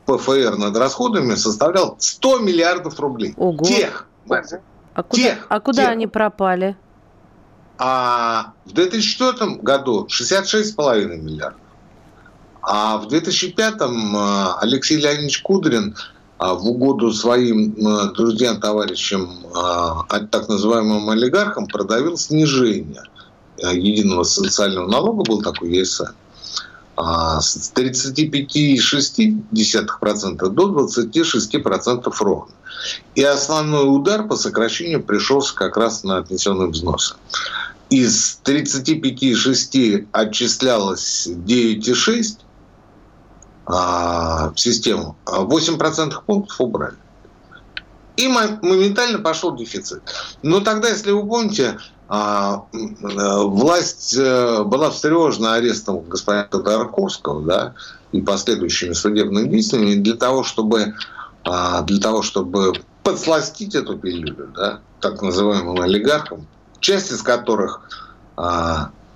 ПФР 0.06 0.56
над 0.56 0.76
расходами 0.76 1.34
составлял 1.34 1.96
100 1.98 2.38
миллиардов 2.40 3.00
рублей. 3.00 3.34
Ого. 3.36 3.64
Тех, 3.64 4.06
а 4.94 5.02
куда, 5.02 5.22
тех, 5.22 5.46
а 5.48 5.60
куда 5.60 5.82
тех. 5.82 5.90
они 5.92 6.06
пропали? 6.06 6.76
А 7.78 8.52
в 8.66 8.72
2004 8.72 9.56
году 9.56 10.06
66,5 10.06 11.16
миллиардов. 11.16 11.60
А 12.62 12.98
в 12.98 13.08
2005 13.08 13.74
а, 13.80 14.58
Алексей 14.60 14.96
Леонидович 14.98 15.42
Кудрин 15.42 15.96
в 16.38 16.68
угоду 16.68 17.12
своим 17.12 17.74
а, 17.86 18.12
друзьям, 18.12 18.60
товарищам, 18.60 19.44
так 20.08 20.48
называемым 20.48 21.10
олигархам, 21.10 21.66
продавил 21.66 22.16
снижение 22.16 23.02
единого 23.58 24.24
социального 24.24 24.88
налога, 24.88 25.22
был 25.22 25.42
такой 25.42 25.76
ЕСН, 25.76 26.06
с 26.96 27.72
35,6% 27.74 30.48
до 30.48 30.88
26% 30.90 32.14
ровно. 32.20 32.54
И 33.14 33.22
основной 33.22 33.84
удар 33.84 34.26
по 34.26 34.36
сокращению 34.36 35.02
пришелся 35.02 35.54
как 35.54 35.76
раз 35.76 36.04
на 36.04 36.22
пенсионные 36.22 36.68
взносы. 36.68 37.16
Из 37.90 38.40
35,6 38.44 40.06
отчислялось 40.12 41.28
9,6 41.28 42.38
а, 43.66 44.52
систему, 44.56 45.16
8% 45.26 46.12
а 46.12 46.20
пунктов 46.20 46.60
убрали. 46.60 46.96
И 48.16 48.28
моментально 48.28 49.18
пошел 49.18 49.56
дефицит. 49.56 50.02
Но 50.42 50.60
тогда, 50.60 50.88
если 50.88 51.10
вы 51.10 51.26
помните, 51.26 51.78
а, 52.08 52.66
власть 52.70 54.14
э, 54.16 54.62
была 54.62 54.90
встревожена 54.90 55.54
арестом 55.54 56.02
господина 56.02 56.48
Ходорковского 56.50 57.42
да, 57.42 57.74
и 58.12 58.20
последующими 58.20 58.92
судебными 58.92 59.48
действиями 59.48 59.94
для 59.94 60.14
того, 60.14 60.44
чтобы 60.44 60.94
для 61.44 62.00
того, 62.00 62.22
чтобы 62.22 62.72
подсластить 63.02 63.74
эту 63.74 63.98
пилюлю, 63.98 64.48
да, 64.54 64.80
так 65.00 65.20
называемым 65.20 65.78
олигархам, 65.78 66.46
часть 66.80 67.12
из 67.12 67.20
которых 67.20 67.82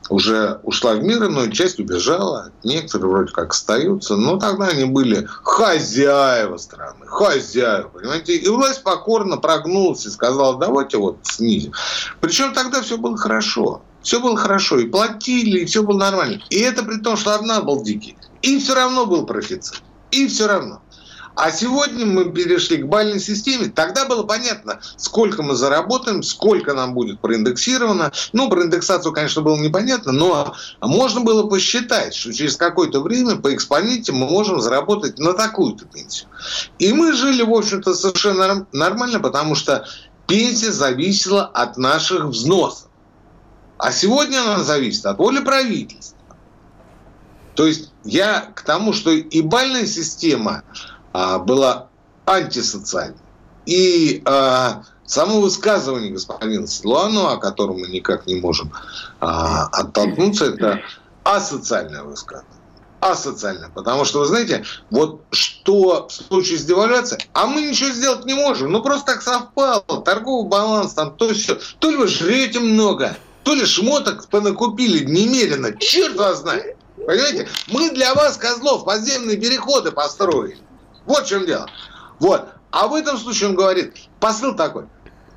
уже 0.08 0.60
ушла 0.62 0.94
в 0.94 1.02
мир, 1.02 1.28
но 1.28 1.46
часть 1.48 1.78
убежала, 1.78 2.50
некоторые 2.64 3.10
вроде 3.10 3.32
как 3.32 3.52
остаются, 3.52 4.16
но 4.16 4.36
тогда 4.36 4.66
они 4.66 4.84
были 4.84 5.28
хозяева 5.42 6.56
страны, 6.56 7.06
хозяева, 7.06 7.88
понимаете, 7.88 8.36
и 8.36 8.48
власть 8.48 8.82
покорно 8.82 9.36
прогнулась 9.36 10.06
и 10.06 10.10
сказала, 10.10 10.58
давайте 10.58 10.98
вот 10.98 11.18
снизим. 11.22 11.72
Причем 12.20 12.52
тогда 12.52 12.82
все 12.82 12.96
было 12.96 13.16
хорошо, 13.16 13.82
все 14.02 14.20
было 14.20 14.36
хорошо, 14.36 14.78
и 14.78 14.86
платили, 14.86 15.60
и 15.60 15.64
все 15.64 15.82
было 15.82 15.98
нормально. 15.98 16.40
И 16.50 16.58
это 16.58 16.82
при 16.82 16.98
том, 16.98 17.16
что 17.16 17.34
одна 17.34 17.60
был 17.60 17.82
дикий, 17.82 18.16
и 18.42 18.58
все 18.58 18.74
равно 18.74 19.06
был 19.06 19.26
профицит, 19.26 19.82
и 20.10 20.26
все 20.26 20.46
равно. 20.46 20.80
А 21.38 21.52
сегодня 21.52 22.04
мы 22.04 22.32
перешли 22.32 22.78
к 22.78 22.88
бальной 22.88 23.20
системе. 23.20 23.66
Тогда 23.72 24.06
было 24.06 24.24
понятно, 24.24 24.80
сколько 24.96 25.44
мы 25.44 25.54
заработаем, 25.54 26.24
сколько 26.24 26.74
нам 26.74 26.94
будет 26.94 27.20
проиндексировано. 27.20 28.10
Ну, 28.32 28.50
про 28.50 28.64
индексацию, 28.64 29.12
конечно, 29.12 29.42
было 29.42 29.56
непонятно, 29.56 30.10
но 30.10 30.56
можно 30.80 31.20
было 31.20 31.48
посчитать, 31.48 32.12
что 32.12 32.32
через 32.32 32.56
какое-то 32.56 33.00
время 33.00 33.36
по 33.36 33.54
экспоненте 33.54 34.10
мы 34.10 34.26
можем 34.26 34.60
заработать 34.60 35.20
на 35.20 35.32
такую-то 35.32 35.84
пенсию. 35.84 36.28
И 36.80 36.92
мы 36.92 37.12
жили, 37.12 37.44
в 37.44 37.54
общем-то, 37.54 37.94
совершенно 37.94 38.66
нормально, 38.72 39.20
потому 39.20 39.54
что 39.54 39.86
пенсия 40.26 40.72
зависела 40.72 41.44
от 41.44 41.76
наших 41.76 42.24
взносов. 42.24 42.88
А 43.78 43.92
сегодня 43.92 44.40
она 44.40 44.64
зависит 44.64 45.06
от 45.06 45.18
воли 45.18 45.38
правительства. 45.38 46.18
То 47.54 47.64
есть 47.64 47.92
я 48.02 48.40
к 48.56 48.62
тому, 48.62 48.92
что 48.92 49.12
и 49.12 49.40
бальная 49.40 49.86
система 49.86 50.64
была 51.38 51.88
антисоциальной. 52.26 53.18
И 53.66 54.22
а, 54.24 54.82
само 55.04 55.40
высказывание 55.40 56.12
господина 56.12 56.66
Силуанова, 56.66 57.32
о 57.32 57.36
котором 57.36 57.80
мы 57.80 57.88
никак 57.88 58.26
не 58.26 58.36
можем 58.36 58.72
а, 59.20 59.66
оттолкнуться, 59.66 60.46
это 60.46 60.80
асоциальное 61.24 62.02
высказывание. 62.02 62.54
Асоциальное. 63.00 63.68
Потому 63.68 64.04
что, 64.04 64.20
вы 64.20 64.26
знаете, 64.26 64.64
вот 64.90 65.22
что 65.30 66.08
в 66.08 66.12
случае 66.12 66.58
с 66.58 66.64
девальвацией, 66.64 67.28
а 67.32 67.46
мы 67.46 67.62
ничего 67.62 67.90
сделать 67.90 68.24
не 68.24 68.34
можем. 68.34 68.72
Ну, 68.72 68.82
просто 68.82 69.12
так 69.12 69.22
совпало. 69.22 69.82
Торговый 70.04 70.48
баланс, 70.48 70.94
там 70.94 71.14
то 71.14 71.32
все. 71.32 71.58
То 71.78 71.90
ли 71.90 71.96
вы 71.96 72.08
жрете 72.08 72.58
много, 72.58 73.16
то 73.44 73.54
ли 73.54 73.64
шмоток 73.64 74.28
понакупили 74.28 75.04
немерено. 75.04 75.72
Черт 75.78 76.16
вас 76.16 76.40
знает. 76.40 76.76
Понимаете? 76.96 77.48
Мы 77.68 77.90
для 77.90 78.14
вас, 78.14 78.36
козлов, 78.36 78.84
подземные 78.84 79.36
переходы 79.36 79.92
построили. 79.92 80.58
Вот 81.08 81.24
в 81.24 81.28
чем 81.28 81.46
дело. 81.46 81.68
Вот. 82.20 82.48
А 82.70 82.86
в 82.86 82.94
этом 82.94 83.16
случае 83.16 83.48
он 83.48 83.56
говорит, 83.56 83.94
посыл 84.20 84.54
такой, 84.54 84.84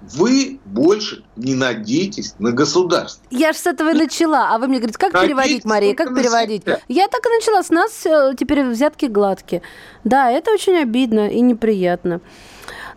вы 0.02 0.60
больше 0.66 1.24
не 1.38 1.56
надейтесь 1.56 2.36
на 2.40 2.52
государство. 2.52 3.24
Я 3.30 3.54
же 3.54 3.60
с 3.60 3.68
этого 3.68 3.92
и 3.92 3.94
начала. 3.94 4.54
А 4.54 4.58
вы 4.58 4.68
мне 4.68 4.80
говорите, 4.80 5.00
как 5.00 5.14
надейтесь 5.14 5.38
переводить, 5.38 5.66
Мария, 5.66 5.96
как 5.96 6.14
переводить? 6.14 6.64
Себя. 6.64 6.80
Я 6.90 7.08
так 7.08 7.26
и 7.26 7.30
начала. 7.30 7.64
С 7.64 7.70
нас 7.70 8.06
э, 8.06 8.34
теперь 8.38 8.64
взятки 8.66 9.06
гладкие. 9.06 9.62
Да, 10.04 10.30
это 10.30 10.52
очень 10.52 10.78
обидно 10.78 11.30
и 11.30 11.40
неприятно. 11.40 12.20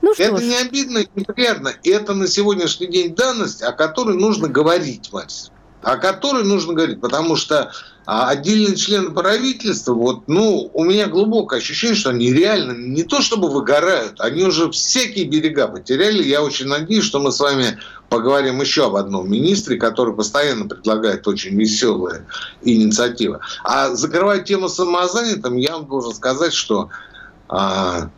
Ну, 0.02 0.14
что 0.14 0.24
это 0.24 0.38
ж. 0.38 0.42
не 0.42 0.56
обидно 0.56 0.98
и 0.98 1.08
неприятно. 1.14 1.72
Это 1.84 2.14
на 2.14 2.26
сегодняшний 2.26 2.88
день 2.88 3.14
данность, 3.14 3.62
о 3.62 3.72
которой 3.72 4.16
нужно 4.16 4.48
говорить, 4.48 5.10
Марис. 5.12 5.52
О 5.82 5.96
которой 5.96 6.42
нужно 6.42 6.74
говорить. 6.74 7.00
Потому 7.00 7.37
что 7.37 7.70
а 8.07 8.29
отдельные 8.29 8.77
члены 8.77 9.11
правительства, 9.11 9.95
вот, 9.95 10.29
ну, 10.29 10.71
у 10.75 10.85
меня 10.85 11.07
глубокое 11.07 11.59
ощущение, 11.59 11.97
что 11.97 12.11
они 12.11 12.33
реально 12.33 12.73
не 12.73 13.03
то 13.03 13.23
чтобы 13.23 13.49
выгорают, 13.49 14.21
они 14.21 14.45
уже 14.45 14.71
всякие 14.71 15.25
берега 15.25 15.69
потеряли. 15.69 16.23
Я 16.23 16.43
очень 16.43 16.67
надеюсь, 16.67 17.05
что 17.05 17.19
мы 17.19 17.33
с 17.33 17.40
вами 17.40 17.79
поговорим 18.11 18.61
еще 18.61 18.87
об 18.87 18.97
одном 18.97 19.31
министре, 19.31 19.79
который 19.79 20.14
постоянно 20.14 20.67
предлагает 20.67 21.27
очень 21.27 21.59
веселые 21.59 22.27
инициативы. 22.62 23.40
А 23.64 23.95
закрывая 23.95 24.40
тему 24.40 24.69
самозанятым, 24.69 25.57
я 25.57 25.79
вам 25.79 25.87
должен 25.87 26.14
сказать, 26.14 26.53
что 26.53 26.90
а, 27.49 28.11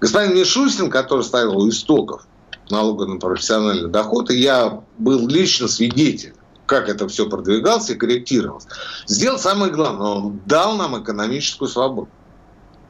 господин 0.00 0.36
Мишустин, 0.36 0.90
который 0.90 1.24
ставил 1.24 1.56
у 1.56 1.68
истоков 1.70 2.26
налога 2.68 3.06
на 3.06 3.18
профессиональный 3.18 3.88
доход, 3.88 4.30
и 4.30 4.36
я 4.36 4.80
был 4.98 5.26
лично 5.28 5.66
свидетелем 5.66 6.33
как 6.66 6.88
это 6.88 7.08
все 7.08 7.28
продвигалось 7.28 7.90
и 7.90 7.94
корректировалось. 7.94 8.66
Сделал 9.06 9.38
самое 9.38 9.72
главное, 9.72 10.06
он 10.08 10.40
дал 10.46 10.76
нам 10.76 11.02
экономическую 11.02 11.68
свободу. 11.68 12.08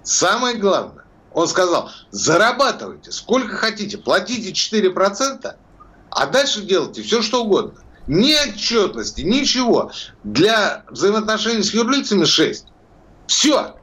Самое 0.03 0.57
главное, 0.57 1.05
он 1.33 1.49
сказал, 1.49 1.91
зарабатывайте 2.11 3.11
сколько 3.11 3.57
хотите, 3.57 3.99
платите 3.99 4.53
4%, 4.53 5.55
а 6.11 6.27
дальше 6.27 6.63
делайте 6.63 7.03
все, 7.03 7.23
что 7.23 7.45
угодно. 7.45 7.81
Ни 8.07 8.35
отчетности, 8.35 9.23
ничего. 9.23 9.91
Для 10.25 10.85
взаимоотношений 10.91 11.63
с 11.63 11.73
юрлицами 11.73 12.25
6. 12.25 12.67
Все. 13.27 13.77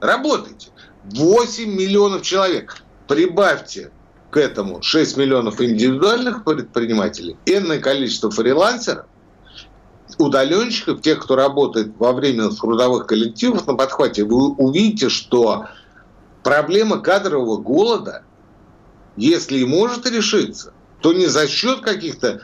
Работайте. 0.00 0.68
8 1.04 1.74
миллионов 1.74 2.22
человек. 2.22 2.76
Прибавьте 3.08 3.90
к 4.30 4.36
этому 4.36 4.82
6 4.82 5.16
миллионов 5.16 5.60
индивидуальных 5.60 6.44
предпринимателей, 6.44 7.36
энное 7.46 7.80
количество 7.80 8.30
фрилансеров, 8.30 9.06
удаленщиков, 10.18 11.00
тех, 11.00 11.20
кто 11.20 11.36
работает 11.36 11.92
во 11.98 12.12
время 12.12 12.50
трудовых 12.50 13.06
коллективов 13.06 13.66
на 13.66 13.74
подхвате, 13.74 14.24
вы 14.24 14.52
увидите, 14.54 15.08
что 15.08 15.66
проблема 16.42 16.98
кадрового 16.98 17.56
голода, 17.58 18.22
если 19.16 19.58
и 19.58 19.64
может 19.64 20.06
решиться, 20.10 20.72
то 21.00 21.12
не 21.12 21.26
за 21.26 21.46
счет 21.48 21.80
каких-то 21.80 22.40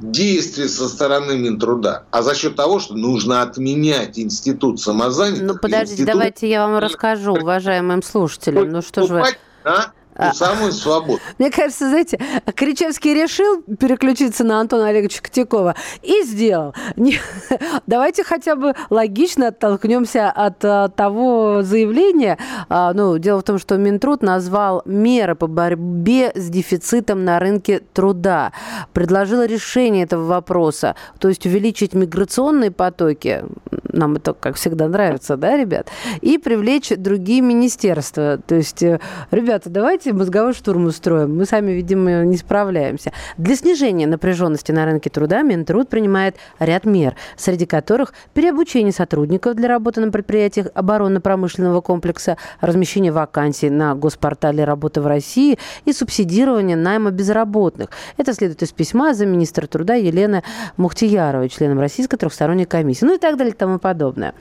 действий 0.00 0.68
со 0.68 0.88
стороны 0.88 1.36
Минтруда, 1.36 2.04
а 2.10 2.22
за 2.22 2.34
счет 2.34 2.54
того, 2.54 2.78
что 2.78 2.94
нужно 2.94 3.42
отменять 3.42 4.18
институт 4.18 4.80
самозанятых. 4.80 5.42
Ну, 5.42 5.54
подождите, 5.56 6.02
институт... 6.02 6.12
давайте 6.12 6.48
я 6.48 6.66
вам 6.66 6.78
расскажу, 6.78 7.32
уважаемым 7.32 8.02
слушателям. 8.02 8.70
Ну, 8.70 8.82
что 8.82 9.06
же 9.06 9.14
вы... 9.14 9.22
Ту 9.64 9.97
самую 10.32 10.72
свободу. 10.72 11.20
Мне 11.38 11.50
кажется, 11.50 11.88
знаете, 11.88 12.18
Кричевский 12.54 13.14
решил 13.14 13.62
переключиться 13.62 14.44
на 14.44 14.60
Антона 14.60 14.88
Олеговича 14.88 15.22
Котякова 15.22 15.74
и 16.02 16.22
сделал. 16.24 16.74
Не, 16.96 17.18
давайте 17.86 18.24
хотя 18.24 18.56
бы 18.56 18.74
логично 18.90 19.48
оттолкнемся 19.48 20.30
от 20.30 20.64
а, 20.64 20.88
того 20.88 21.62
заявления. 21.62 22.38
А, 22.68 22.92
ну, 22.92 23.18
дело 23.18 23.40
в 23.40 23.44
том, 23.44 23.58
что 23.58 23.76
Минтруд 23.76 24.22
назвал 24.22 24.82
меры 24.84 25.34
по 25.34 25.46
борьбе 25.46 26.32
с 26.34 26.48
дефицитом 26.48 27.24
на 27.24 27.38
рынке 27.38 27.80
труда. 27.92 28.52
Предложил 28.92 29.42
решение 29.42 30.04
этого 30.04 30.24
вопроса, 30.24 30.96
то 31.18 31.28
есть 31.28 31.46
увеличить 31.46 31.94
миграционные 31.94 32.70
потоки, 32.70 33.44
нам 33.92 34.16
это, 34.16 34.32
как 34.32 34.56
всегда, 34.56 34.88
нравится, 34.88 35.36
да, 35.36 35.56
ребят, 35.56 35.88
и 36.20 36.38
привлечь 36.38 36.90
другие 36.96 37.40
министерства. 37.40 38.38
То 38.46 38.54
есть, 38.54 38.82
э, 38.82 39.00
ребята, 39.30 39.70
давайте 39.70 40.07
давайте 40.08 40.18
мозговой 40.18 40.54
штурм 40.54 40.86
устроим. 40.86 41.36
Мы 41.36 41.44
сами, 41.44 41.72
видимо, 41.72 42.24
не 42.24 42.36
справляемся. 42.36 43.12
Для 43.36 43.56
снижения 43.56 44.06
напряженности 44.06 44.72
на 44.72 44.84
рынке 44.84 45.10
труда 45.10 45.42
Минтруд 45.42 45.88
принимает 45.88 46.36
ряд 46.58 46.84
мер, 46.84 47.14
среди 47.36 47.66
которых 47.66 48.14
переобучение 48.32 48.92
сотрудников 48.92 49.54
для 49.54 49.68
работы 49.68 50.00
на 50.00 50.10
предприятиях 50.10 50.68
оборонно-промышленного 50.74 51.80
комплекса, 51.80 52.36
размещение 52.60 53.12
вакансий 53.12 53.70
на 53.70 53.94
госпортале 53.94 54.64
работы 54.64 55.00
в 55.00 55.06
России 55.06 55.58
и 55.84 55.92
субсидирование 55.92 56.76
найма 56.76 57.10
безработных. 57.10 57.90
Это 58.16 58.32
следует 58.32 58.62
из 58.62 58.72
письма 58.72 59.14
замминистра 59.14 59.66
труда 59.66 59.94
Елены 59.94 60.42
Мухтияровой, 60.76 61.48
членом 61.48 61.80
Российской 61.80 62.16
трехсторонней 62.16 62.66
комиссии. 62.66 63.04
Ну 63.04 63.14
и 63.16 63.18
так 63.18 63.36
далее 63.36 63.52
и 63.52 63.56
тому 63.56 63.78
подобное. 63.78 64.34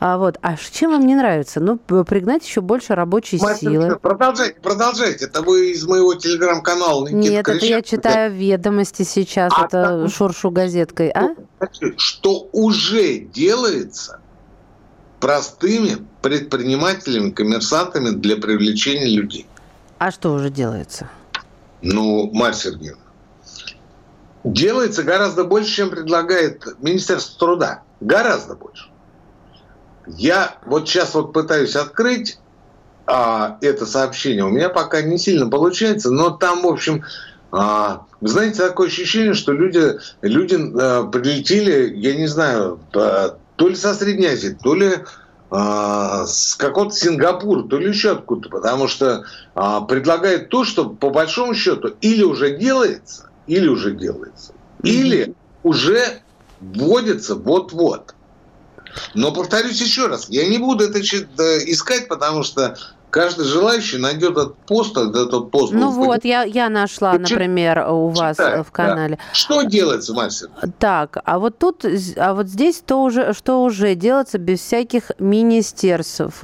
А, 0.00 0.18
вот. 0.18 0.38
а 0.42 0.56
чем 0.56 0.92
вам 0.92 1.06
не 1.06 1.14
нравится? 1.14 1.60
Ну, 1.60 1.76
пригнать 1.76 2.44
еще 2.44 2.60
больше 2.60 2.94
рабочей 2.94 3.38
Мастер, 3.40 3.70
силы. 3.70 3.98
Продолжайте, 4.00 4.58
продолжайте 4.60 5.11
читаете? 5.12 5.24
Это 5.26 5.42
вы 5.42 5.72
из 5.72 5.86
моего 5.86 6.14
телеграм-канала 6.14 7.08
Нет, 7.08 7.44
Кричак, 7.44 7.56
это 7.56 7.66
я 7.66 7.82
читаю 7.82 8.32
ведомости 8.34 9.02
сейчас, 9.02 9.52
а 9.56 9.66
это 9.66 9.82
там, 9.82 10.08
шуршу 10.08 10.50
газеткой, 10.50 11.10
а? 11.10 11.34
Что 11.96 12.48
уже 12.52 13.18
делается 13.18 14.20
простыми 15.20 16.06
предпринимателями, 16.20 17.30
коммерсантами 17.30 18.10
для 18.10 18.36
привлечения 18.36 19.06
людей. 19.06 19.46
А 19.98 20.10
что 20.10 20.32
уже 20.32 20.50
делается? 20.50 21.08
Ну, 21.80 22.30
Марья 22.32 22.54
Сергеевна, 22.54 23.02
делается 24.44 25.04
гораздо 25.04 25.44
больше, 25.44 25.70
чем 25.76 25.90
предлагает 25.90 26.66
Министерство 26.80 27.38
труда. 27.38 27.82
Гораздо 28.00 28.56
больше. 28.56 28.88
Я 30.06 30.56
вот 30.66 30.88
сейчас 30.88 31.14
вот 31.14 31.32
пытаюсь 31.32 31.76
открыть 31.76 32.38
а, 33.06 33.58
это 33.60 33.86
сообщение. 33.86 34.44
У 34.44 34.50
меня 34.50 34.68
пока 34.68 35.02
не 35.02 35.18
сильно 35.18 35.48
получается, 35.48 36.10
но 36.10 36.30
там, 36.30 36.62
в 36.62 36.66
общем, 36.66 37.04
а, 37.50 38.06
вы 38.20 38.28
знаете, 38.28 38.66
такое 38.66 38.88
ощущение, 38.88 39.34
что 39.34 39.52
люди, 39.52 39.98
люди 40.22 40.58
а, 40.80 41.04
прилетели, 41.04 41.94
я 41.96 42.14
не 42.14 42.26
знаю, 42.26 42.80
а, 42.94 43.36
то 43.56 43.68
ли 43.68 43.74
со 43.74 43.94
Средней 43.94 44.26
Азии, 44.26 44.56
то 44.62 44.74
ли 44.74 44.98
а, 45.50 46.24
с 46.26 46.54
какого-то 46.54 46.96
Сингапура, 46.96 47.64
то 47.64 47.78
ли 47.78 47.88
еще 47.88 48.12
откуда-то, 48.12 48.48
потому 48.48 48.88
что 48.88 49.24
а, 49.54 49.82
предлагает 49.82 50.48
то, 50.48 50.64
что 50.64 50.88
по 50.88 51.10
большому 51.10 51.54
счету 51.54 51.94
или 52.00 52.22
уже 52.22 52.56
делается, 52.56 53.28
или 53.46 53.68
уже 53.68 53.94
делается, 53.94 54.54
или 54.82 55.34
уже 55.62 56.22
вводится 56.60 57.34
вот-вот. 57.34 58.14
Но 59.14 59.32
повторюсь 59.32 59.80
еще 59.80 60.06
раз, 60.06 60.28
я 60.28 60.46
не 60.46 60.58
буду 60.58 60.84
это 60.84 61.00
искать, 61.00 62.08
потому 62.08 62.42
что 62.42 62.76
каждый 63.12 63.44
желающий 63.44 63.98
найдет 63.98 64.32
этот 64.32 64.56
пост, 64.56 64.96
этот 64.96 65.50
пост. 65.50 65.72
Ну 65.72 65.90
вот, 65.90 66.24
я, 66.24 66.42
я 66.44 66.68
нашла, 66.68 67.12
например, 67.12 67.86
у 67.90 68.08
вас 68.08 68.36
Читай, 68.36 68.62
в 68.62 68.72
канале. 68.72 69.16
Да. 69.16 69.34
Что 69.34 69.62
делается, 69.62 70.14
мастер? 70.14 70.48
Так, 70.78 71.18
а 71.24 71.38
вот 71.38 71.58
тут, 71.58 71.84
а 72.16 72.34
вот 72.34 72.48
здесь 72.48 72.82
то 72.84 73.02
уже, 73.02 73.34
что 73.34 73.62
уже 73.62 73.94
делается 73.94 74.38
без 74.38 74.60
всяких 74.60 75.12
министерств. 75.18 76.42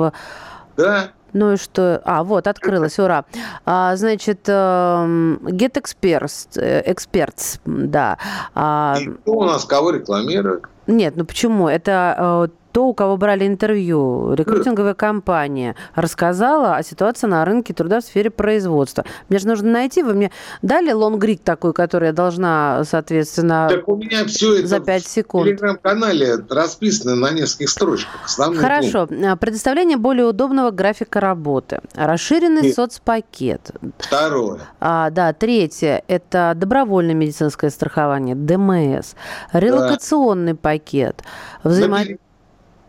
Да. 0.77 1.11
Ну 1.33 1.55
и 1.55 1.57
что? 1.57 2.01
А, 2.05 2.23
вот, 2.23 2.47
открылась, 2.47 2.99
ура. 2.99 3.25
А, 3.65 3.97
значит, 3.97 4.41
эм, 4.47 5.37
Get 5.43 5.75
Experts, 5.75 6.49
э, 6.57 6.91
Experts, 6.91 7.61
да. 7.65 8.19
А, 8.55 8.97
и 9.01 9.09
кто 9.09 9.33
у 9.33 9.45
нас 9.45 9.65
кого 9.65 9.91
рекламирует? 9.91 10.65
Нет, 10.89 11.17
ну 11.17 11.25
почему? 11.27 11.69
Это 11.69 12.51
э, 12.69 12.73
то, 12.73 12.87
у 12.87 12.95
кого 12.95 13.17
брали 13.17 13.47
интервью, 13.47 14.35
рекрутинговая 14.35 14.95
компания 14.95 15.75
рассказала 15.95 16.77
о 16.77 16.83
ситуации 16.83 17.27
на 17.27 17.45
рынке 17.45 17.75
труда 17.75 18.01
в 18.01 18.05
сфере 18.05 18.31
производства. 18.31 19.05
Мне 19.29 19.39
же 19.39 19.47
нужно 19.47 19.71
найти, 19.71 20.03
вы 20.03 20.15
мне 20.15 20.31
дали 20.63 20.93
лонгрид 20.93 21.43
такой, 21.43 21.73
который 21.73 22.07
я 22.07 22.13
должна, 22.13 22.83
соответственно, 22.85 23.69
так 23.69 23.89
у 23.89 23.97
меня 23.97 24.25
все 24.25 24.59
это 24.59 24.67
за 24.67 24.81
5 24.81 25.07
секунд. 25.07 25.45
В 25.45 25.49
телеграм-канале 25.49 26.37
расписано 26.49 27.15
на 27.17 27.31
нескольких 27.31 27.71
строчках. 27.71 28.25
Основные 28.25 28.61
Хорошо. 28.61 29.07
Пункты. 29.07 29.37
Предоставление 29.37 29.97
более 29.97 30.27
удобного 30.27 30.71
графика 30.71 31.21
работы. 31.21 31.81
Расширенный 31.95 32.63
Нет. 32.63 32.75
соцпакет. 32.75 33.71
Второе. 33.99 34.61
А, 34.81 35.11
да, 35.11 35.33
третье. 35.33 36.03
Это 36.09 36.53
добровольное 36.57 37.15
медицинское 37.15 37.71
страхование, 37.71 38.35
ДМС. 38.35 39.15
Релокационный 39.53 40.53
да. 40.53 40.59
пакет. 40.61 41.23
Взаимодействие 41.65 42.19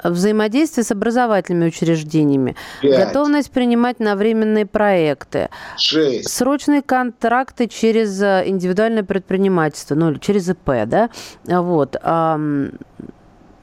взаимодействие 0.03 0.83
с 0.83 0.91
образовательными 0.91 1.67
учреждениями, 1.67 2.55
5. 2.81 3.07
готовность 3.07 3.51
принимать 3.51 3.99
на 3.99 4.15
временные 4.15 4.65
проекты, 4.65 5.49
6. 5.77 6.29
срочные 6.29 6.81
контракты 6.81 7.67
через 7.67 8.21
э, 8.21 8.43
индивидуальное 8.45 9.03
предпринимательство, 9.03 9.95
ну 9.95 10.11
или 10.11 10.19
через 10.19 10.49
ИП, 10.49 10.69
да, 10.85 11.09
вот. 11.45 11.95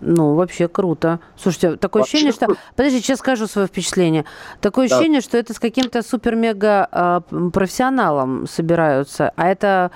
Ну, 0.00 0.34
вообще 0.34 0.68
круто. 0.68 1.20
Слушайте, 1.36 1.76
такое 1.76 2.02
вообще 2.02 2.18
ощущение, 2.18 2.32
что... 2.32 2.56
Подожди, 2.74 3.00
сейчас 3.00 3.18
скажу 3.18 3.46
свое 3.46 3.66
впечатление. 3.66 4.24
Такое 4.60 4.88
да. 4.88 4.96
ощущение, 4.96 5.20
что 5.20 5.38
это 5.38 5.54
с 5.54 5.58
каким-то 5.58 6.02
супер-мега 6.02 6.88
э, 6.92 7.50
профессионалом 7.52 8.46
собираются. 8.46 9.32
А 9.36 9.48
это, 9.48 9.90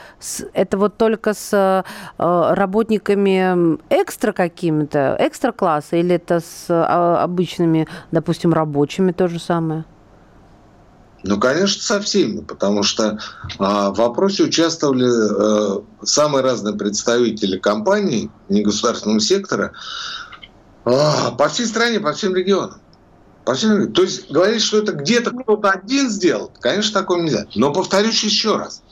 это 0.55 0.79
вот 0.79 0.97
только 0.97 1.35
с 1.35 1.51
э, 1.53 1.83
работниками 2.19 3.79
экстра 3.91 4.33
какими-то, 4.33 5.17
экстра 5.19 5.53
класса, 5.53 5.97
или 5.97 6.15
это 6.15 6.41
с 6.41 6.67
обычными, 6.71 7.87
допустим, 8.11 8.53
рабочими 8.53 9.13
то 9.13 9.29
же 9.29 9.39
самое? 9.39 9.85
Ну, 11.23 11.39
конечно, 11.39 11.83
со 11.83 12.01
всеми, 12.01 12.41
потому 12.41 12.83
что 12.83 13.19
а, 13.59 13.91
в 13.91 13.99
вопросе 13.99 14.45
участвовали 14.45 15.07
а, 15.07 15.85
самые 16.03 16.43
разные 16.43 16.75
представители 16.75 17.59
компаний 17.59 18.31
негосударственного 18.49 19.21
сектора 19.21 19.73
а, 20.85 21.33
по 21.33 21.49
всей 21.49 21.67
стране, 21.67 22.01
по 22.01 22.13
всем 22.13 22.35
регионам. 22.35 22.81
По 23.45 23.55
всем 23.55 23.73
регионам. 23.73 23.93
То 23.93 24.03
есть 24.03 24.31
говорить, 24.31 24.63
что 24.63 24.79
это 24.79 24.93
где-то 24.93 25.31
кто-то 25.31 25.71
один 25.71 26.09
сделал, 26.09 26.51
конечно, 26.61 27.01
такого 27.01 27.21
нельзя. 27.21 27.47
Но 27.55 27.73
повторюсь 27.73 28.23
еще 28.25 28.57
раз. 28.57 28.83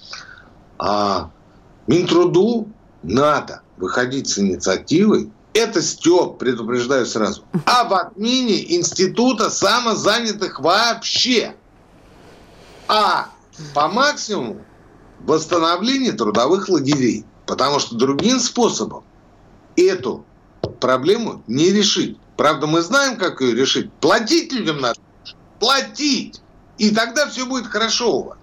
А, 0.78 1.30
Минтруду 1.86 2.68
надо 3.02 3.62
выходить 3.78 4.28
с 4.28 4.38
инициативой 4.38 5.30
это 5.54 5.82
Степ, 5.82 6.38
предупреждаю 6.38 7.06
сразу, 7.06 7.42
об 7.64 7.92
отмене 7.92 8.76
института 8.76 9.50
самозанятых 9.50 10.60
вообще 10.60 11.56
а 12.88 13.28
по 13.74 13.88
максимуму 13.88 14.64
восстановление 15.20 16.12
трудовых 16.12 16.68
лагерей. 16.68 17.24
Потому 17.46 17.78
что 17.78 17.96
другим 17.96 18.40
способом 18.40 19.04
эту 19.76 20.24
проблему 20.80 21.42
не 21.46 21.70
решить. 21.70 22.18
Правда, 22.36 22.66
мы 22.66 22.82
знаем, 22.82 23.16
как 23.16 23.40
ее 23.40 23.54
решить. 23.54 23.92
Платить 23.94 24.52
людям 24.52 24.80
надо. 24.80 25.00
Платить. 25.58 26.40
И 26.76 26.94
тогда 26.94 27.26
все 27.28 27.46
будет 27.46 27.66
хорошо 27.66 28.18
у 28.18 28.24
вас. 28.24 28.38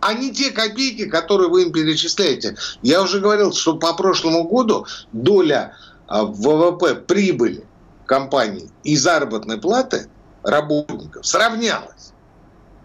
А 0.00 0.14
не 0.14 0.32
те 0.32 0.50
копейки, 0.50 1.06
которые 1.06 1.50
вы 1.50 1.64
им 1.64 1.72
перечисляете. 1.72 2.56
Я 2.82 3.02
уже 3.02 3.20
говорил, 3.20 3.52
что 3.52 3.76
по 3.76 3.92
прошлому 3.92 4.44
году 4.44 4.86
доля 5.12 5.76
а, 6.06 6.24
ВВП 6.24 6.94
прибыли 6.94 7.66
компаний 8.06 8.70
и 8.82 8.96
заработной 8.96 9.58
платы 9.58 10.08
работников 10.42 11.26
сравнялась. 11.26 12.12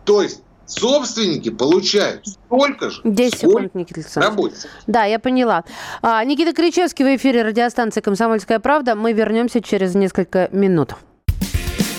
То 0.04 0.22
есть 0.22 0.42
собственники 0.68 1.50
получают 1.50 2.28
столько 2.28 2.90
же, 2.90 3.02
10 3.04 3.40
секунд, 3.40 3.76
Никита 3.76 4.02
Александрович. 4.02 4.54
Да, 4.88 5.06
я 5.06 5.20
поняла. 5.20 5.64
А, 6.02 6.24
Никита 6.24 6.54
Кричевский 6.54 7.06
в 7.06 7.18
эфире 7.18 7.44
радиостанции 7.44 8.02
«Комсомольская 8.02 8.60
правда». 8.60 8.96
Мы 8.96 9.14
вернемся 9.14 9.62
через 9.62 9.96
несколько 9.96 10.50
минут. 10.52 10.96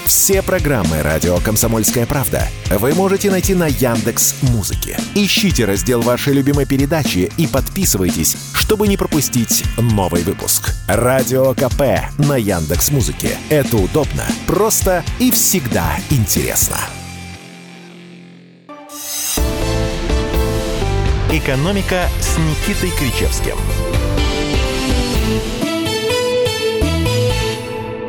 Все 0.07 0.41
программы 0.41 1.03
радио 1.03 1.39
Комсомольская 1.39 2.07
правда 2.07 2.43
вы 2.71 2.95
можете 2.95 3.29
найти 3.29 3.55
на 3.55 3.67
Яндекс 3.67 4.37
Музыке. 4.43 4.97
Ищите 5.17 5.65
раздел 5.65 6.01
вашей 6.01 6.33
любимой 6.33 6.65
передачи 6.65 7.31
и 7.37 7.49
подписывайтесь, 7.49 8.37
чтобы 8.55 8.87
не 8.87 8.97
пропустить 8.97 9.65
новый 9.77 10.23
выпуск. 10.23 10.75
Радио 10.87 11.55
КП 11.55 12.09
на 12.19 12.37
Яндекс 12.37 12.93
Музыке. 12.93 13.37
Это 13.51 13.77
удобно, 13.79 14.25
просто 14.47 15.05
и 15.19 15.33
всегда 15.33 15.97
интересно. 16.11 16.77
«Экономика» 21.37 22.09
с 22.21 22.39
Никитой 22.39 22.91
Кричевским. 22.91 23.57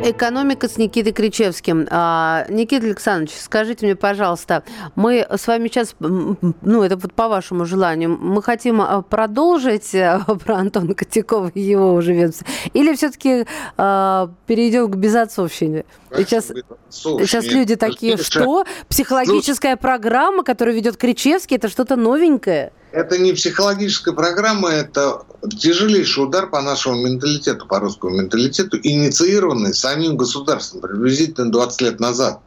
Экономика 0.04 0.68
с 0.68 0.78
Никитой 0.78 1.12
Кричевским. 1.12 1.86
А, 1.90 2.46
Никита 2.48 2.86
Александрович, 2.86 3.32
скажите 3.38 3.84
мне, 3.84 3.96
пожалуйста, 3.96 4.62
мы 4.94 5.26
с 5.28 5.46
вами 5.46 5.68
сейчас, 5.68 5.96
ну, 5.98 6.82
это 6.82 6.96
вот 6.96 7.12
по 7.12 7.28
вашему 7.28 7.64
желанию, 7.66 8.16
мы 8.18 8.42
хотим 8.42 8.80
а, 8.80 9.02
продолжить 9.02 9.94
э, 9.94 10.20
про 10.44 10.56
Антона 10.56 10.94
Котякова 10.94 11.50
и 11.52 11.60
его 11.60 11.94
уже 11.94 12.12
ведомство, 12.12 12.46
или 12.72 12.94
все-таки 12.94 13.44
а, 13.76 14.30
перейдем 14.46 14.90
к 14.90 14.96
безотцовщине? 14.96 15.84
Сейчас, 16.16 16.52
сейчас 16.90 17.44
люди 17.46 17.74
такие, 17.74 18.16
что? 18.16 18.64
Психологическая 18.88 19.76
программа, 19.76 20.44
которую 20.44 20.76
ведет 20.76 20.96
Кричевский, 20.96 21.56
это 21.56 21.68
что-то 21.68 21.96
новенькое? 21.96 22.72
Это 22.90 23.18
не 23.18 23.34
психологическая 23.34 24.14
программа, 24.14 24.70
это 24.70 25.22
тяжелейший 25.58 26.24
удар 26.24 26.48
по 26.48 26.62
нашему 26.62 27.06
менталитету, 27.06 27.66
по 27.66 27.80
русскому 27.80 28.16
менталитету, 28.16 28.78
инициированный 28.82 29.74
самим 29.88 30.16
государством 30.16 30.80
приблизительно 30.80 31.50
20 31.50 31.80
лет 31.82 32.00
назад, 32.00 32.40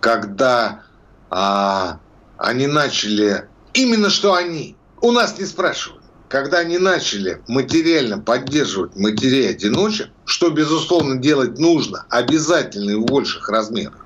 когда 0.00 0.82
а, 1.30 2.00
они 2.36 2.66
начали, 2.66 3.48
именно 3.74 4.10
что 4.10 4.34
они, 4.34 4.76
у 5.00 5.12
нас 5.12 5.38
не 5.38 5.44
спрашивали, 5.44 6.00
когда 6.28 6.58
они 6.58 6.78
начали 6.78 7.42
материально 7.46 8.18
поддерживать 8.18 8.96
матерей-одиночек, 8.96 10.08
что, 10.24 10.50
безусловно, 10.50 11.16
делать 11.16 11.58
нужно, 11.58 12.06
обязательно 12.10 12.90
и 12.90 12.94
в 12.94 13.04
больших 13.04 13.48
размерах, 13.48 14.04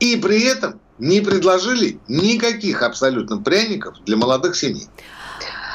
и 0.00 0.16
при 0.16 0.42
этом 0.42 0.80
не 0.98 1.20
предложили 1.20 1.98
никаких 2.08 2.82
абсолютно 2.82 3.38
пряников 3.38 3.96
для 4.04 4.16
молодых 4.16 4.56
семей. 4.56 4.88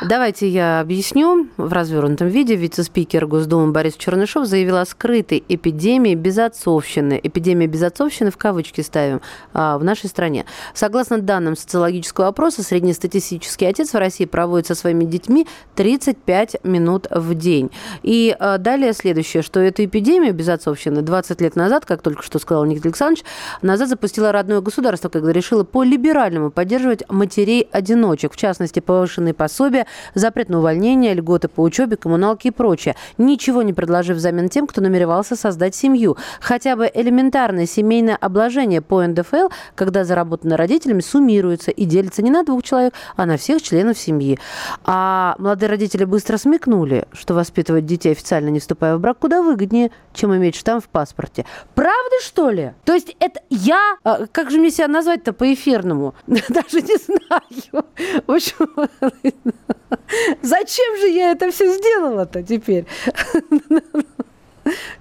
Давайте 0.01 0.47
я 0.47 0.79
объясню 0.79 1.49
в 1.57 1.73
развернутом 1.73 2.29
виде. 2.29 2.55
Вице-спикер 2.55 3.27
Госдумы 3.27 3.73
Борис 3.73 3.95
Чернышов 3.95 4.45
заявил 4.47 4.77
о 4.77 4.85
скрытой 4.85 5.43
эпидемии 5.49 6.15
безотцовщины. 6.15 7.19
Эпидемия 7.21 7.67
безотцовщины 7.67 8.31
в 8.31 8.37
кавычки 8.37 8.79
ставим 8.79 9.19
а, 9.53 9.77
в 9.77 9.83
нашей 9.83 10.07
стране. 10.07 10.45
Согласно 10.73 11.17
данным 11.19 11.57
социологического 11.57 12.27
опроса, 12.27 12.63
среднестатистический 12.63 13.65
отец 13.65 13.91
в 13.91 13.97
России 13.97 14.23
проводит 14.23 14.67
со 14.67 14.75
своими 14.75 15.03
детьми 15.03 15.47
35 15.75 16.63
минут 16.63 17.07
в 17.11 17.33
день. 17.35 17.69
И 18.01 18.33
а, 18.39 18.57
далее 18.57 18.93
следующее, 18.93 19.43
что 19.43 19.59
эту 19.59 19.83
эпидемию 19.83 20.33
безотцовщины 20.33 21.01
20 21.01 21.41
лет 21.41 21.57
назад, 21.57 21.85
как 21.85 22.01
только 22.01 22.23
что 22.23 22.39
сказал 22.39 22.63
Никита 22.63 22.87
Александрович, 22.87 23.25
назад 23.61 23.89
запустило 23.89 24.31
родное 24.31 24.61
государство, 24.61 25.09
когда 25.09 25.33
решило 25.33 25.65
по-либеральному 25.65 26.51
поддерживать 26.51 27.03
матерей-одиночек, 27.09 28.31
в 28.31 28.37
частности, 28.37 28.79
повышенные 28.79 29.33
пособия, 29.33 29.87
запрет 30.13 30.49
на 30.49 30.59
увольнение, 30.59 31.13
льготы 31.13 31.47
по 31.47 31.61
учебе, 31.61 31.97
коммуналки 31.97 32.47
и 32.47 32.51
прочее. 32.51 32.95
Ничего 33.17 33.61
не 33.61 33.73
предложив 33.73 34.17
взамен 34.17 34.49
тем, 34.49 34.67
кто 34.67 34.81
намеревался 34.81 35.35
создать 35.35 35.75
семью. 35.75 36.17
Хотя 36.39 36.75
бы 36.75 36.89
элементарное 36.93 37.65
семейное 37.65 38.15
обложение 38.15 38.81
по 38.81 39.05
НДФЛ, 39.05 39.49
когда 39.75 40.03
заработанное 40.03 40.57
родителями 40.57 41.01
суммируется 41.01 41.71
и 41.71 41.85
делится 41.85 42.21
не 42.21 42.31
на 42.31 42.43
двух 42.43 42.63
человек, 42.63 42.93
а 43.15 43.25
на 43.25 43.37
всех 43.37 43.61
членов 43.61 43.97
семьи. 43.97 44.39
А 44.83 45.35
молодые 45.37 45.69
родители 45.69 46.05
быстро 46.05 46.37
смекнули, 46.37 47.05
что 47.13 47.33
воспитывать 47.33 47.85
детей 47.85 48.11
официально 48.11 48.49
не 48.49 48.59
вступая 48.59 48.95
в 48.95 48.99
брак 48.99 49.19
куда 49.19 49.41
выгоднее, 49.41 49.91
чем 50.13 50.35
иметь 50.35 50.55
штамп 50.55 50.83
в 50.83 50.89
паспорте. 50.89 51.45
Правда, 51.75 52.15
что 52.21 52.49
ли? 52.49 52.73
То 52.85 52.93
есть 52.93 53.15
это 53.19 53.41
я... 53.49 53.97
А, 54.03 54.27
как 54.27 54.51
же 54.51 54.59
мне 54.59 54.71
себя 54.71 54.87
назвать-то 54.87 55.33
по-эфирному? 55.33 56.15
Даже 56.27 56.81
не 56.81 56.97
знаю. 56.97 57.85
В 58.27 58.31
общем, 58.31 58.69
Зачем 60.41 60.97
же 60.99 61.07
я 61.09 61.31
это 61.31 61.51
все 61.51 61.73
сделала-то 61.77 62.43
теперь? 62.43 62.85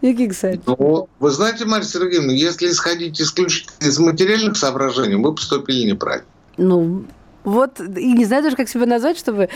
Никита 0.01 0.25
Александрович. 0.25 0.63
Ну, 0.67 1.09
вы 1.19 1.31
знаете, 1.31 1.65
Марья 1.65 1.85
Сергеевна, 1.87 2.33
если 2.33 2.69
исходить 2.69 3.21
исключительно 3.21 3.87
из 3.87 3.99
материальных 3.99 4.57
соображений, 4.57 5.17
мы 5.17 5.35
поступили 5.35 5.91
неправильно. 5.91 6.29
Ну, 6.57 7.05
вот, 7.45 7.81
и 7.81 8.13
не 8.13 8.25
знаю 8.25 8.43
даже, 8.43 8.57
как 8.57 8.69
себя 8.69 8.87
назвать, 8.87 9.19
чтобы... 9.19 9.49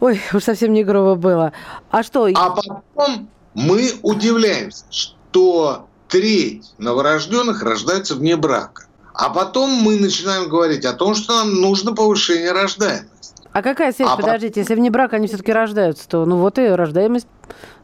Ой, 0.00 0.20
уж 0.32 0.44
совсем 0.44 0.72
не 0.72 0.84
грубо 0.84 1.14
было. 1.16 1.52
А 1.90 2.02
что? 2.02 2.28
А 2.34 2.50
потом 2.50 3.28
мы 3.54 3.92
удивляемся, 4.02 4.84
что 4.90 5.88
треть 6.08 6.72
новорожденных 6.78 7.62
рождаются 7.62 8.14
вне 8.14 8.36
брака. 8.36 8.86
А 9.14 9.30
потом 9.30 9.70
мы 9.70 9.98
начинаем 9.98 10.48
говорить 10.48 10.84
о 10.84 10.92
том, 10.92 11.16
что 11.16 11.34
нам 11.34 11.60
нужно 11.60 11.92
повышение 11.92 12.52
рождаемости. 12.52 13.17
А 13.58 13.62
какая 13.62 13.92
связь, 13.92 14.08
а 14.08 14.16
подождите, 14.16 14.60
если 14.60 14.76
вне 14.76 14.88
брака 14.88 15.16
они 15.16 15.26
все-таки 15.26 15.52
рождаются, 15.52 16.08
то 16.08 16.24
ну 16.24 16.36
вот 16.36 16.60
и 16.60 16.68
рождаемость 16.68 17.26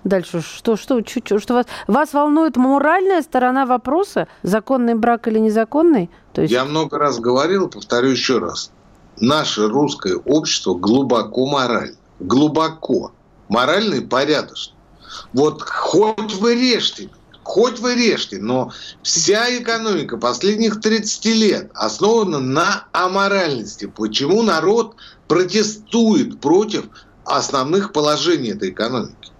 дальше. 0.04 0.40
Что, 0.40 0.76
что, 0.76 1.00
что, 1.04 1.40
что 1.40 1.54
вас, 1.54 1.66
вас 1.88 2.12
волнует 2.12 2.56
моральная 2.56 3.22
сторона 3.22 3.66
вопроса, 3.66 4.28
законный 4.44 4.94
брак 4.94 5.26
или 5.26 5.40
незаконный? 5.40 6.10
То 6.32 6.42
есть... 6.42 6.52
Я 6.54 6.64
много 6.64 6.96
раз 6.96 7.18
говорил, 7.18 7.68
повторю 7.68 8.10
еще 8.10 8.38
раз. 8.38 8.70
Наше 9.18 9.66
русское 9.66 10.14
общество 10.14 10.74
глубоко 10.74 11.44
морально. 11.44 11.96
Глубоко. 12.20 13.10
Морально 13.48 13.94
и 13.94 14.00
порядочно. 14.00 14.76
Вот 15.32 15.60
хоть 15.62 16.34
вы 16.36 16.54
режьте 16.54 17.10
хоть 17.45 17.78
вы 17.78 17.95
режьте, 17.95 18.38
но 18.38 18.72
вся 19.03 19.57
экономика 19.57 20.16
последних 20.16 20.80
30 20.80 21.24
лет 21.26 21.70
основана 21.74 22.40
на 22.40 22.88
аморальности. 22.92 23.86
Почему 23.86 24.42
народ 24.42 24.97
протестует 25.28 26.40
против 26.40 26.86
основных 27.24 27.92
положений 27.92 28.53
этой 28.53 28.70
экономики? 28.70 29.30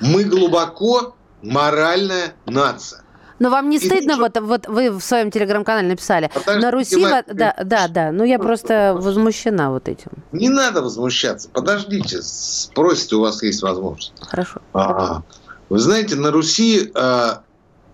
Мы 0.00 0.24
глубоко 0.24 1.16
моральная 1.42 2.34
нация. 2.46 3.02
Но 3.40 3.48
вам 3.48 3.70
не 3.70 3.78
и 3.78 3.80
стыдно, 3.80 4.18
вот, 4.18 4.38
вот 4.38 4.68
вы 4.68 4.90
в 4.90 5.00
своем 5.00 5.30
телеграм-канале 5.30 5.88
написали, 5.88 6.30
Подожди, 6.32 6.62
на 6.62 6.70
Руси... 6.70 7.02
Во... 7.02 7.24
Да, 7.26 7.54
да, 7.64 7.88
да, 7.88 8.12
ну 8.12 8.22
я 8.22 8.38
просто 8.38 8.94
возмущена 8.94 9.70
вот 9.70 9.88
этим. 9.88 10.10
Не 10.30 10.50
надо 10.50 10.82
возмущаться, 10.82 11.48
подождите, 11.48 12.20
спросите, 12.22 13.16
у 13.16 13.22
вас 13.22 13.42
есть 13.42 13.62
возможность. 13.62 14.12
Хорошо. 14.20 14.60
А, 14.74 15.22
вы 15.70 15.78
знаете, 15.78 16.16
на 16.16 16.32
Руси 16.32 16.90
э, 16.92 17.30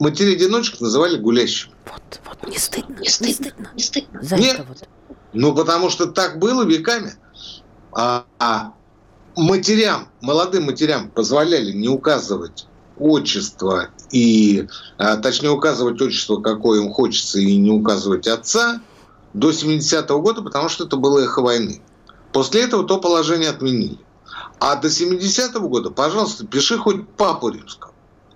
матерей-одиночек 0.00 0.80
называли 0.80 1.18
гулящими. 1.18 1.74
Вот, 1.84 2.20
вот, 2.24 2.48
не 2.48 2.58
стыдно, 2.58 2.96
не 2.98 3.08
стыдно, 3.08 3.70
не 3.74 3.82
стыдно. 3.82 4.22
За 4.22 4.36
Нет, 4.36 4.64
вот. 4.66 4.88
ну 5.34 5.54
потому 5.54 5.90
что 5.90 6.06
так 6.06 6.38
было 6.38 6.64
веками. 6.64 7.12
А, 7.92 8.24
а 8.38 8.72
матерям, 9.36 10.08
молодым 10.22 10.64
матерям 10.64 11.10
позволяли 11.10 11.72
не 11.72 11.88
указывать 11.88 12.66
отчество 12.98 13.90
и, 14.10 14.66
а, 14.96 15.16
точнее, 15.16 15.50
указывать 15.50 16.00
отчество, 16.00 16.40
какое 16.40 16.80
им 16.80 16.92
хочется, 16.92 17.38
и 17.38 17.56
не 17.56 17.70
указывать 17.70 18.26
отца 18.26 18.80
до 19.34 19.50
70-го 19.50 20.20
года, 20.20 20.40
потому 20.40 20.70
что 20.70 20.84
это 20.84 20.96
было 20.96 21.20
эхо 21.20 21.42
войны. 21.42 21.82
После 22.32 22.62
этого 22.62 22.86
то 22.86 22.98
положение 22.98 23.50
отменили. 23.50 23.98
А 24.58 24.76
до 24.76 24.88
70-го 24.88 25.68
года, 25.68 25.90
пожалуйста, 25.90 26.46
пиши 26.46 26.78
хоть 26.78 27.08
папу 27.08 27.50
римского. 27.50 27.92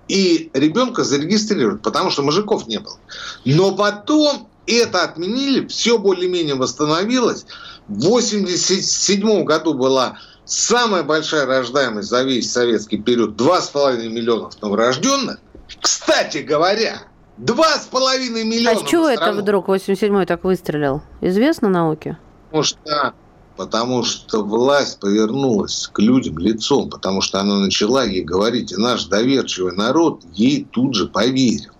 И 0.08 0.50
ребенка 0.54 1.04
зарегистрировать, 1.04 1.82
потому 1.82 2.10
что 2.10 2.22
мужиков 2.22 2.66
не 2.66 2.78
было. 2.78 2.98
Но 3.44 3.74
потом 3.74 4.48
это 4.66 5.04
отменили, 5.04 5.66
все 5.66 5.98
более-менее 5.98 6.56
восстановилось. 6.56 7.46
В 7.88 8.00
87 8.00 9.44
году 9.44 9.74
была 9.74 10.18
самая 10.44 11.02
большая 11.04 11.46
рождаемость 11.46 12.08
за 12.08 12.22
весь 12.22 12.50
советский 12.50 12.98
период 12.98 13.40
2,5 13.40 14.08
миллионов 14.08 14.60
новорожденных. 14.60 15.38
Кстати 15.80 16.38
говоря, 16.38 17.02
Два 17.40 17.78
с 17.78 17.86
половиной 17.86 18.44
миллиона. 18.44 18.78
А 18.78 18.84
с 18.84 18.86
чего 18.86 19.08
это 19.08 19.32
вдруг 19.32 19.68
87-й 19.68 20.26
так 20.26 20.44
выстрелил? 20.44 21.00
Известно 21.22 21.70
науке? 21.70 22.18
Потому 22.46 22.64
что 22.64 23.14
потому 23.60 24.04
что 24.04 24.42
власть 24.42 25.00
повернулась 25.00 25.90
к 25.92 25.98
людям 25.98 26.38
лицом, 26.38 26.88
потому 26.88 27.20
что 27.20 27.40
она 27.40 27.58
начала 27.58 28.04
ей 28.04 28.22
говорить, 28.22 28.72
и 28.72 28.76
наш 28.76 29.04
доверчивый 29.04 29.76
народ 29.76 30.22
ей 30.32 30.64
тут 30.64 30.94
же 30.94 31.08
поверил. 31.08 31.72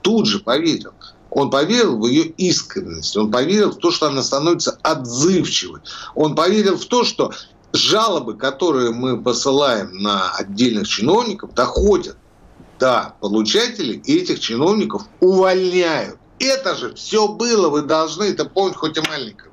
Тут 0.00 0.26
же 0.26 0.40
поверил. 0.40 0.90
Он 1.30 1.48
поверил 1.48 1.96
в 1.96 2.08
ее 2.08 2.24
искренность, 2.24 3.16
он 3.16 3.30
поверил 3.30 3.70
в 3.70 3.76
то, 3.76 3.92
что 3.92 4.08
она 4.08 4.20
становится 4.20 4.76
отзывчивой, 4.82 5.80
он 6.16 6.34
поверил 6.34 6.76
в 6.76 6.86
то, 6.86 7.04
что 7.04 7.30
жалобы, 7.72 8.34
которые 8.34 8.90
мы 8.90 9.16
посылаем 9.22 9.96
на 10.02 10.32
отдельных 10.32 10.88
чиновников, 10.88 11.54
доходят 11.54 12.16
до 12.80 13.14
получателей, 13.20 14.02
и 14.04 14.16
этих 14.16 14.40
чиновников 14.40 15.04
увольняют. 15.20 16.18
Это 16.40 16.74
же 16.74 16.92
все 16.94 17.28
было, 17.28 17.68
вы 17.68 17.82
должны 17.82 18.24
это 18.24 18.44
помнить, 18.44 18.74
хоть 18.74 18.98
и 18.98 19.00
маленькое. 19.08 19.51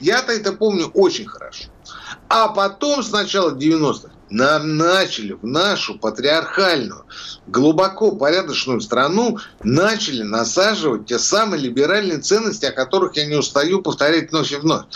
Я-то 0.00 0.32
это 0.32 0.52
помню 0.52 0.86
очень 0.88 1.26
хорошо. 1.26 1.64
А 2.28 2.48
потом, 2.48 3.02
с 3.02 3.10
начала 3.10 3.50
90-х, 3.50 4.10
нам 4.30 4.78
начали 4.78 5.32
в 5.32 5.44
нашу 5.44 5.98
патриархальную, 5.98 7.04
глубоко 7.46 8.12
порядочную 8.12 8.80
страну 8.80 9.38
начали 9.62 10.22
насаживать 10.22 11.06
те 11.06 11.18
самые 11.18 11.60
либеральные 11.60 12.18
ценности, 12.18 12.64
о 12.64 12.72
которых 12.72 13.16
я 13.16 13.26
не 13.26 13.36
устаю 13.36 13.82
повторять 13.82 14.30
вновь 14.30 14.50
и 14.52 14.56
вновь. 14.56 14.86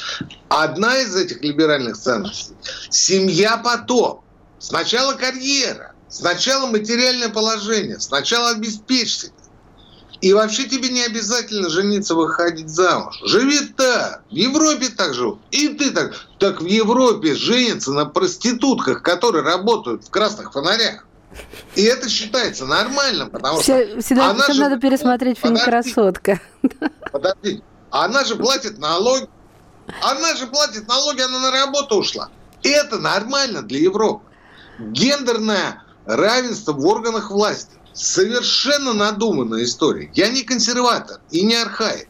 Одна 0.49 0.97
из 0.99 1.15
этих 1.15 1.43
либеральных 1.43 1.99
ценностей– 1.99 2.55
семья 2.91 3.59
потом. 3.59 4.23
Сначала 4.59 5.13
карьера, 5.13 5.93
сначала 6.09 6.67
материальное 6.67 7.29
положение, 7.29 8.01
сначала 8.01 8.53
обеспечься. 8.53 9.33
И 10.21 10.33
вообще 10.33 10.65
тебе 10.65 10.89
не 10.89 11.03
обязательно 11.05 11.69
жениться, 11.69 12.15
выходить 12.15 12.69
замуж. 12.69 13.21
Живи 13.25 13.61
так. 13.77 14.23
В 14.31 14.35
Европе 14.35 14.89
так 14.89 15.15
живут. 15.15 15.41
И 15.51 15.69
ты 15.69 15.91
так. 15.91 16.15
Так 16.39 16.61
в 16.63 16.67
Европе 16.67 17.35
женятся 17.35 17.93
на 17.93 18.07
проститутках, 18.07 19.03
которые 19.03 19.45
работают 19.45 20.05
в 20.05 20.11
красных 20.11 20.53
фонарях. 20.53 21.07
И 21.75 21.83
это 21.83 22.09
считается 22.09 22.65
нормальным, 22.65 23.29
потому 23.31 23.61
все, 23.61 23.87
что... 23.87 24.01
Всегда, 24.01 24.31
она 24.31 24.47
же... 24.47 24.61
надо 24.61 24.79
пересмотреть 24.79 25.39
фильм 25.39 25.59
подожди, 25.59 25.93
«Красотка». 25.93 26.41
Подожди. 27.13 27.63
Она 27.91 28.25
же 28.25 28.37
платит 28.37 28.79
налоги. 28.79 29.29
Она 30.03 30.35
же 30.35 30.47
платит 30.47 30.89
налоги, 30.89 31.21
она 31.21 31.39
на 31.39 31.51
работу 31.51 31.97
ушла. 31.97 32.31
И 32.63 32.69
это 32.71 32.99
нормально 32.99 33.63
для 33.63 33.81
Европы. 33.81 34.25
Гендерное 34.79 35.83
равенство 36.07 36.73
в 36.73 36.85
органах 36.87 37.31
власти 37.31 37.77
совершенно 37.97 38.93
надуманная 38.93 39.65
история. 39.65 40.11
Я 40.15 40.29
не 40.29 40.43
консерватор 40.43 41.21
и 41.31 41.43
не 41.43 41.57
архаик. 41.57 42.09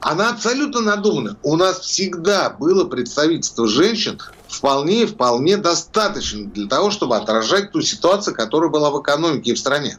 Она 0.00 0.30
абсолютно 0.30 0.80
надуманная. 0.80 1.36
У 1.42 1.56
нас 1.56 1.80
всегда 1.80 2.50
было 2.50 2.84
представительство 2.84 3.66
женщин 3.66 4.20
вполне 4.48 5.06
вполне 5.06 5.56
достаточно 5.56 6.46
для 6.46 6.68
того, 6.68 6.90
чтобы 6.90 7.16
отражать 7.16 7.72
ту 7.72 7.80
ситуацию, 7.80 8.34
которая 8.34 8.70
была 8.70 8.90
в 8.90 9.00
экономике 9.00 9.52
и 9.52 9.54
в 9.54 9.58
стране. 9.58 9.98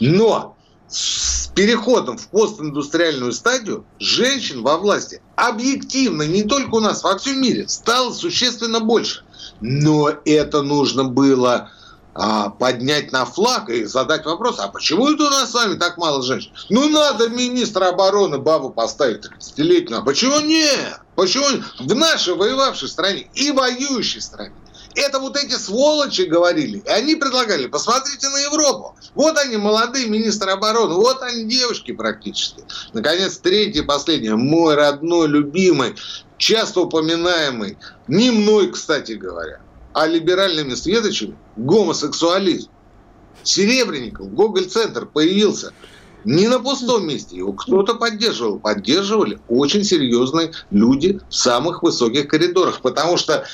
Но 0.00 0.56
с 0.88 1.48
переходом 1.54 2.18
в 2.18 2.28
постиндустриальную 2.28 3.32
стадию 3.32 3.84
женщин 3.98 4.62
во 4.62 4.76
власти 4.76 5.22
объективно, 5.36 6.22
не 6.22 6.42
только 6.42 6.74
у 6.76 6.80
нас, 6.80 7.02
во 7.02 7.16
всем 7.18 7.40
мире, 7.40 7.68
стало 7.68 8.12
существенно 8.12 8.80
больше. 8.80 9.22
Но 9.60 10.10
это 10.24 10.62
нужно 10.62 11.04
было 11.04 11.70
а, 12.14 12.50
поднять 12.50 13.10
на 13.12 13.24
флаг 13.24 13.70
и 13.70 13.84
задать 13.84 14.26
вопрос, 14.26 14.58
а 14.58 14.68
почему 14.68 15.10
это 15.10 15.24
у 15.24 15.30
нас 15.30 15.50
с 15.50 15.54
вами 15.54 15.74
так 15.74 15.96
мало 15.96 16.22
женщин? 16.22 16.52
Ну, 16.68 16.88
надо 16.88 17.28
министра 17.28 17.88
обороны 17.88 18.38
бабу 18.38 18.70
поставить 18.70 19.24
30-летнюю. 19.24 20.00
А 20.00 20.02
почему 20.02 20.40
нет? 20.40 21.00
Почему 21.14 21.46
в 21.78 21.94
нашей 21.94 22.34
воевавшей 22.34 22.88
стране 22.88 23.30
и 23.34 23.50
воюющей 23.50 24.20
стране? 24.20 24.54
Это 24.94 25.18
вот 25.20 25.36
эти 25.36 25.54
сволочи 25.54 26.22
говорили. 26.22 26.78
И 26.78 26.88
они 26.88 27.16
предлагали, 27.16 27.66
посмотрите 27.66 28.28
на 28.28 28.38
Европу. 28.38 28.94
Вот 29.14 29.38
они, 29.38 29.56
молодые 29.56 30.06
министры 30.06 30.50
обороны, 30.50 30.94
вот 30.94 31.22
они, 31.22 31.44
девушки 31.44 31.92
практически. 31.92 32.62
Наконец, 32.92 33.38
третье, 33.38 33.84
последнее. 33.84 34.36
Мой 34.36 34.74
родной, 34.74 35.28
любимый, 35.28 35.96
часто 36.36 36.80
упоминаемый, 36.80 37.78
не 38.06 38.30
мной, 38.30 38.70
кстати 38.70 39.12
говоря, 39.12 39.60
а 39.92 40.06
либеральными 40.06 40.74
светочами 40.74 41.36
гомосексуализм. 41.56 42.70
Серебренников, 43.42 44.32
Гоголь-центр 44.32 45.06
появился 45.06 45.72
не 46.24 46.48
на 46.48 46.60
пустом 46.60 47.06
месте. 47.06 47.36
Его 47.36 47.52
кто-то 47.52 47.94
поддерживал. 47.94 48.58
Поддерживали 48.58 49.40
очень 49.48 49.84
серьезные 49.84 50.52
люди 50.70 51.20
в 51.28 51.34
самых 51.34 51.82
высоких 51.82 52.28
коридорах. 52.28 52.80
Потому 52.80 53.16
что 53.16 53.44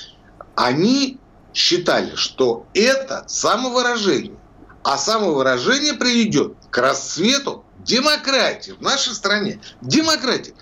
они 0.55 1.19
считали, 1.55 2.15
что 2.15 2.67
это 2.75 3.25
самовыражение. 3.27 4.37
А 4.85 4.99
самовыражение 4.99 5.95
приведет 5.95 6.55
к 6.71 6.79
расцвету 6.79 7.65
демократии 7.85 8.73
в 8.73 8.83
нашей 8.83 9.15
стране. 9.15 9.61
Демократия. 9.81 10.55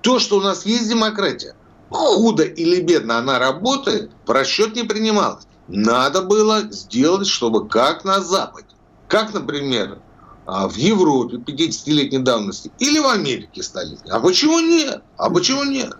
То, 0.00 0.18
что 0.20 0.38
у 0.38 0.40
нас 0.40 0.64
есть 0.64 0.88
демократия, 0.88 1.54
худо 1.90 2.44
или 2.44 2.80
бедно 2.80 3.18
она 3.18 3.38
работает, 3.38 4.10
в 4.26 4.30
расчет 4.30 4.74
не 4.76 4.84
принималось. 4.84 5.44
Надо 5.68 6.22
было 6.22 6.62
сделать, 6.70 7.26
чтобы 7.26 7.68
как 7.68 8.04
на 8.04 8.20
Западе, 8.20 8.68
как, 9.06 9.34
например, 9.34 9.98
а, 10.46 10.66
в 10.66 10.76
Европе 10.76 11.36
50-летней 11.36 12.20
давности 12.20 12.70
или 12.78 12.98
в 12.98 13.06
Америке 13.06 13.62
столетней. 13.62 14.10
А 14.10 14.18
почему 14.18 14.60
нет? 14.60 15.02
А 15.18 15.28
почему 15.28 15.64
нет? 15.64 15.94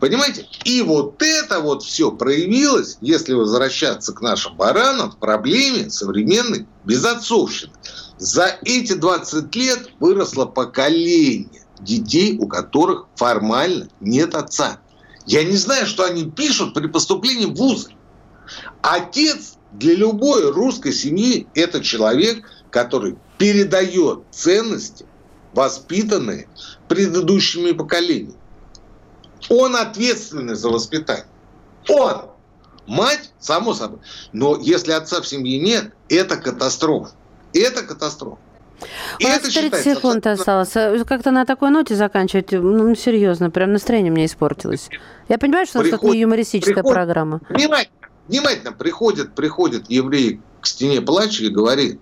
Понимаете? 0.00 0.48
И 0.64 0.82
вот 0.82 1.22
это 1.22 1.60
вот 1.60 1.84
все 1.84 2.10
проявилось, 2.10 2.98
если 3.00 3.32
возвращаться 3.32 4.12
к 4.12 4.20
нашим 4.20 4.56
баранам, 4.56 5.12
в 5.12 5.18
проблеме 5.18 5.88
современной 5.88 6.66
безотцовщины. 6.84 7.72
За 8.18 8.56
эти 8.64 8.94
20 8.94 9.54
лет 9.54 9.90
выросло 10.00 10.46
поколение 10.46 11.62
детей, 11.80 12.36
у 12.38 12.48
которых 12.48 13.06
формально 13.14 13.88
нет 14.00 14.34
отца. 14.34 14.80
Я 15.26 15.44
не 15.44 15.56
знаю, 15.56 15.86
что 15.86 16.04
они 16.04 16.30
пишут 16.30 16.74
при 16.74 16.86
поступлении 16.86 17.46
в 17.46 17.54
вузы. 17.54 17.90
Отец 18.80 19.54
для 19.72 19.94
любой 19.94 20.50
русской 20.52 20.92
семьи– 20.92 21.48
это 21.54 21.82
человек, 21.82 22.48
который 22.70 23.16
передает 23.38 24.20
ценности, 24.30 25.04
воспитанные 25.52 26.48
предыдущими 26.88 27.72
поколениями. 27.72 28.36
Он 29.48 29.76
ответственный 29.76 30.54
за 30.54 30.68
воспитание. 30.68 31.26
Он. 31.88 32.30
Мать, 32.86 33.32
само 33.40 33.74
собой. 33.74 33.98
Но 34.32 34.56
если 34.60 34.92
отца 34.92 35.20
в 35.20 35.26
семье 35.26 35.58
нет, 35.58 35.92
это 36.08 36.36
катастрофа. 36.36 37.12
Это 37.52 37.82
катастрофа. 37.82 38.38
У 39.20 39.24
нас 39.24 39.40
30 39.40 39.82
секунд 39.82 40.26
осталось. 40.26 40.72
Как-то 41.06 41.30
на 41.30 41.44
такой 41.44 41.70
ноте 41.70 41.94
заканчивать, 41.94 42.52
ну, 42.52 42.94
серьезно, 42.94 43.50
прям 43.50 43.72
настроение 43.72 44.12
мне 44.12 44.26
испортилось. 44.26 44.88
Я 45.28 45.38
понимаю, 45.38 45.66
что 45.66 45.80
у 45.80 45.82
нас 45.82 45.90
тут 45.90 46.02
не 46.02 46.20
юмористическая 46.20 46.74
приходит, 46.74 46.94
программа. 46.94 47.40
Внимательно, 47.48 48.08
внимательно, 48.28 48.72
приходит, 48.72 49.34
приходит 49.34 49.90
еврей 49.90 50.40
к 50.60 50.66
стене 50.66 51.00
плача 51.00 51.44
и 51.44 51.48
говорит, 51.48 52.00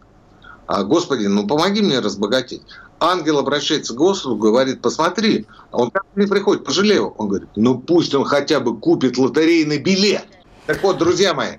«А, 0.67 0.83
Господи, 0.83 1.27
ну 1.27 1.47
помоги 1.47 1.83
мне 1.83 2.01
разбогатеть. 2.01 2.63
Ангел 3.01 3.39
обращается 3.39 3.93
к 3.93 3.97
Господу, 3.97 4.37
говорит, 4.37 4.81
посмотри. 4.81 5.47
А 5.71 5.79
он 5.79 5.91
как 5.91 6.05
не 6.17 6.27
приходит, 6.27 6.65
пожалей 6.65 6.95
его. 6.97 7.15
Он 7.19 7.29
говорит, 7.29 7.49
ну 7.55 7.79
пусть 7.79 8.15
он 8.15 8.25
хотя 8.25 8.61
бы 8.61 8.79
купит 8.79 9.19
лотерейный 9.19 9.79
билет. 9.79 10.25
Так 10.67 10.83
вот, 10.83 10.99
друзья 10.99 11.35
мои, 11.35 11.57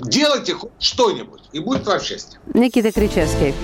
делайте 0.00 0.54
хоть 0.54 0.72
что-нибудь, 0.80 1.42
и 1.52 1.60
будет 1.60 1.86
вам 1.86 2.00
счастье. 2.00 2.40
Никита 2.52 2.90
Кричевский. 2.90 3.54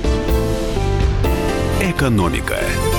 Экономика. 1.90 2.97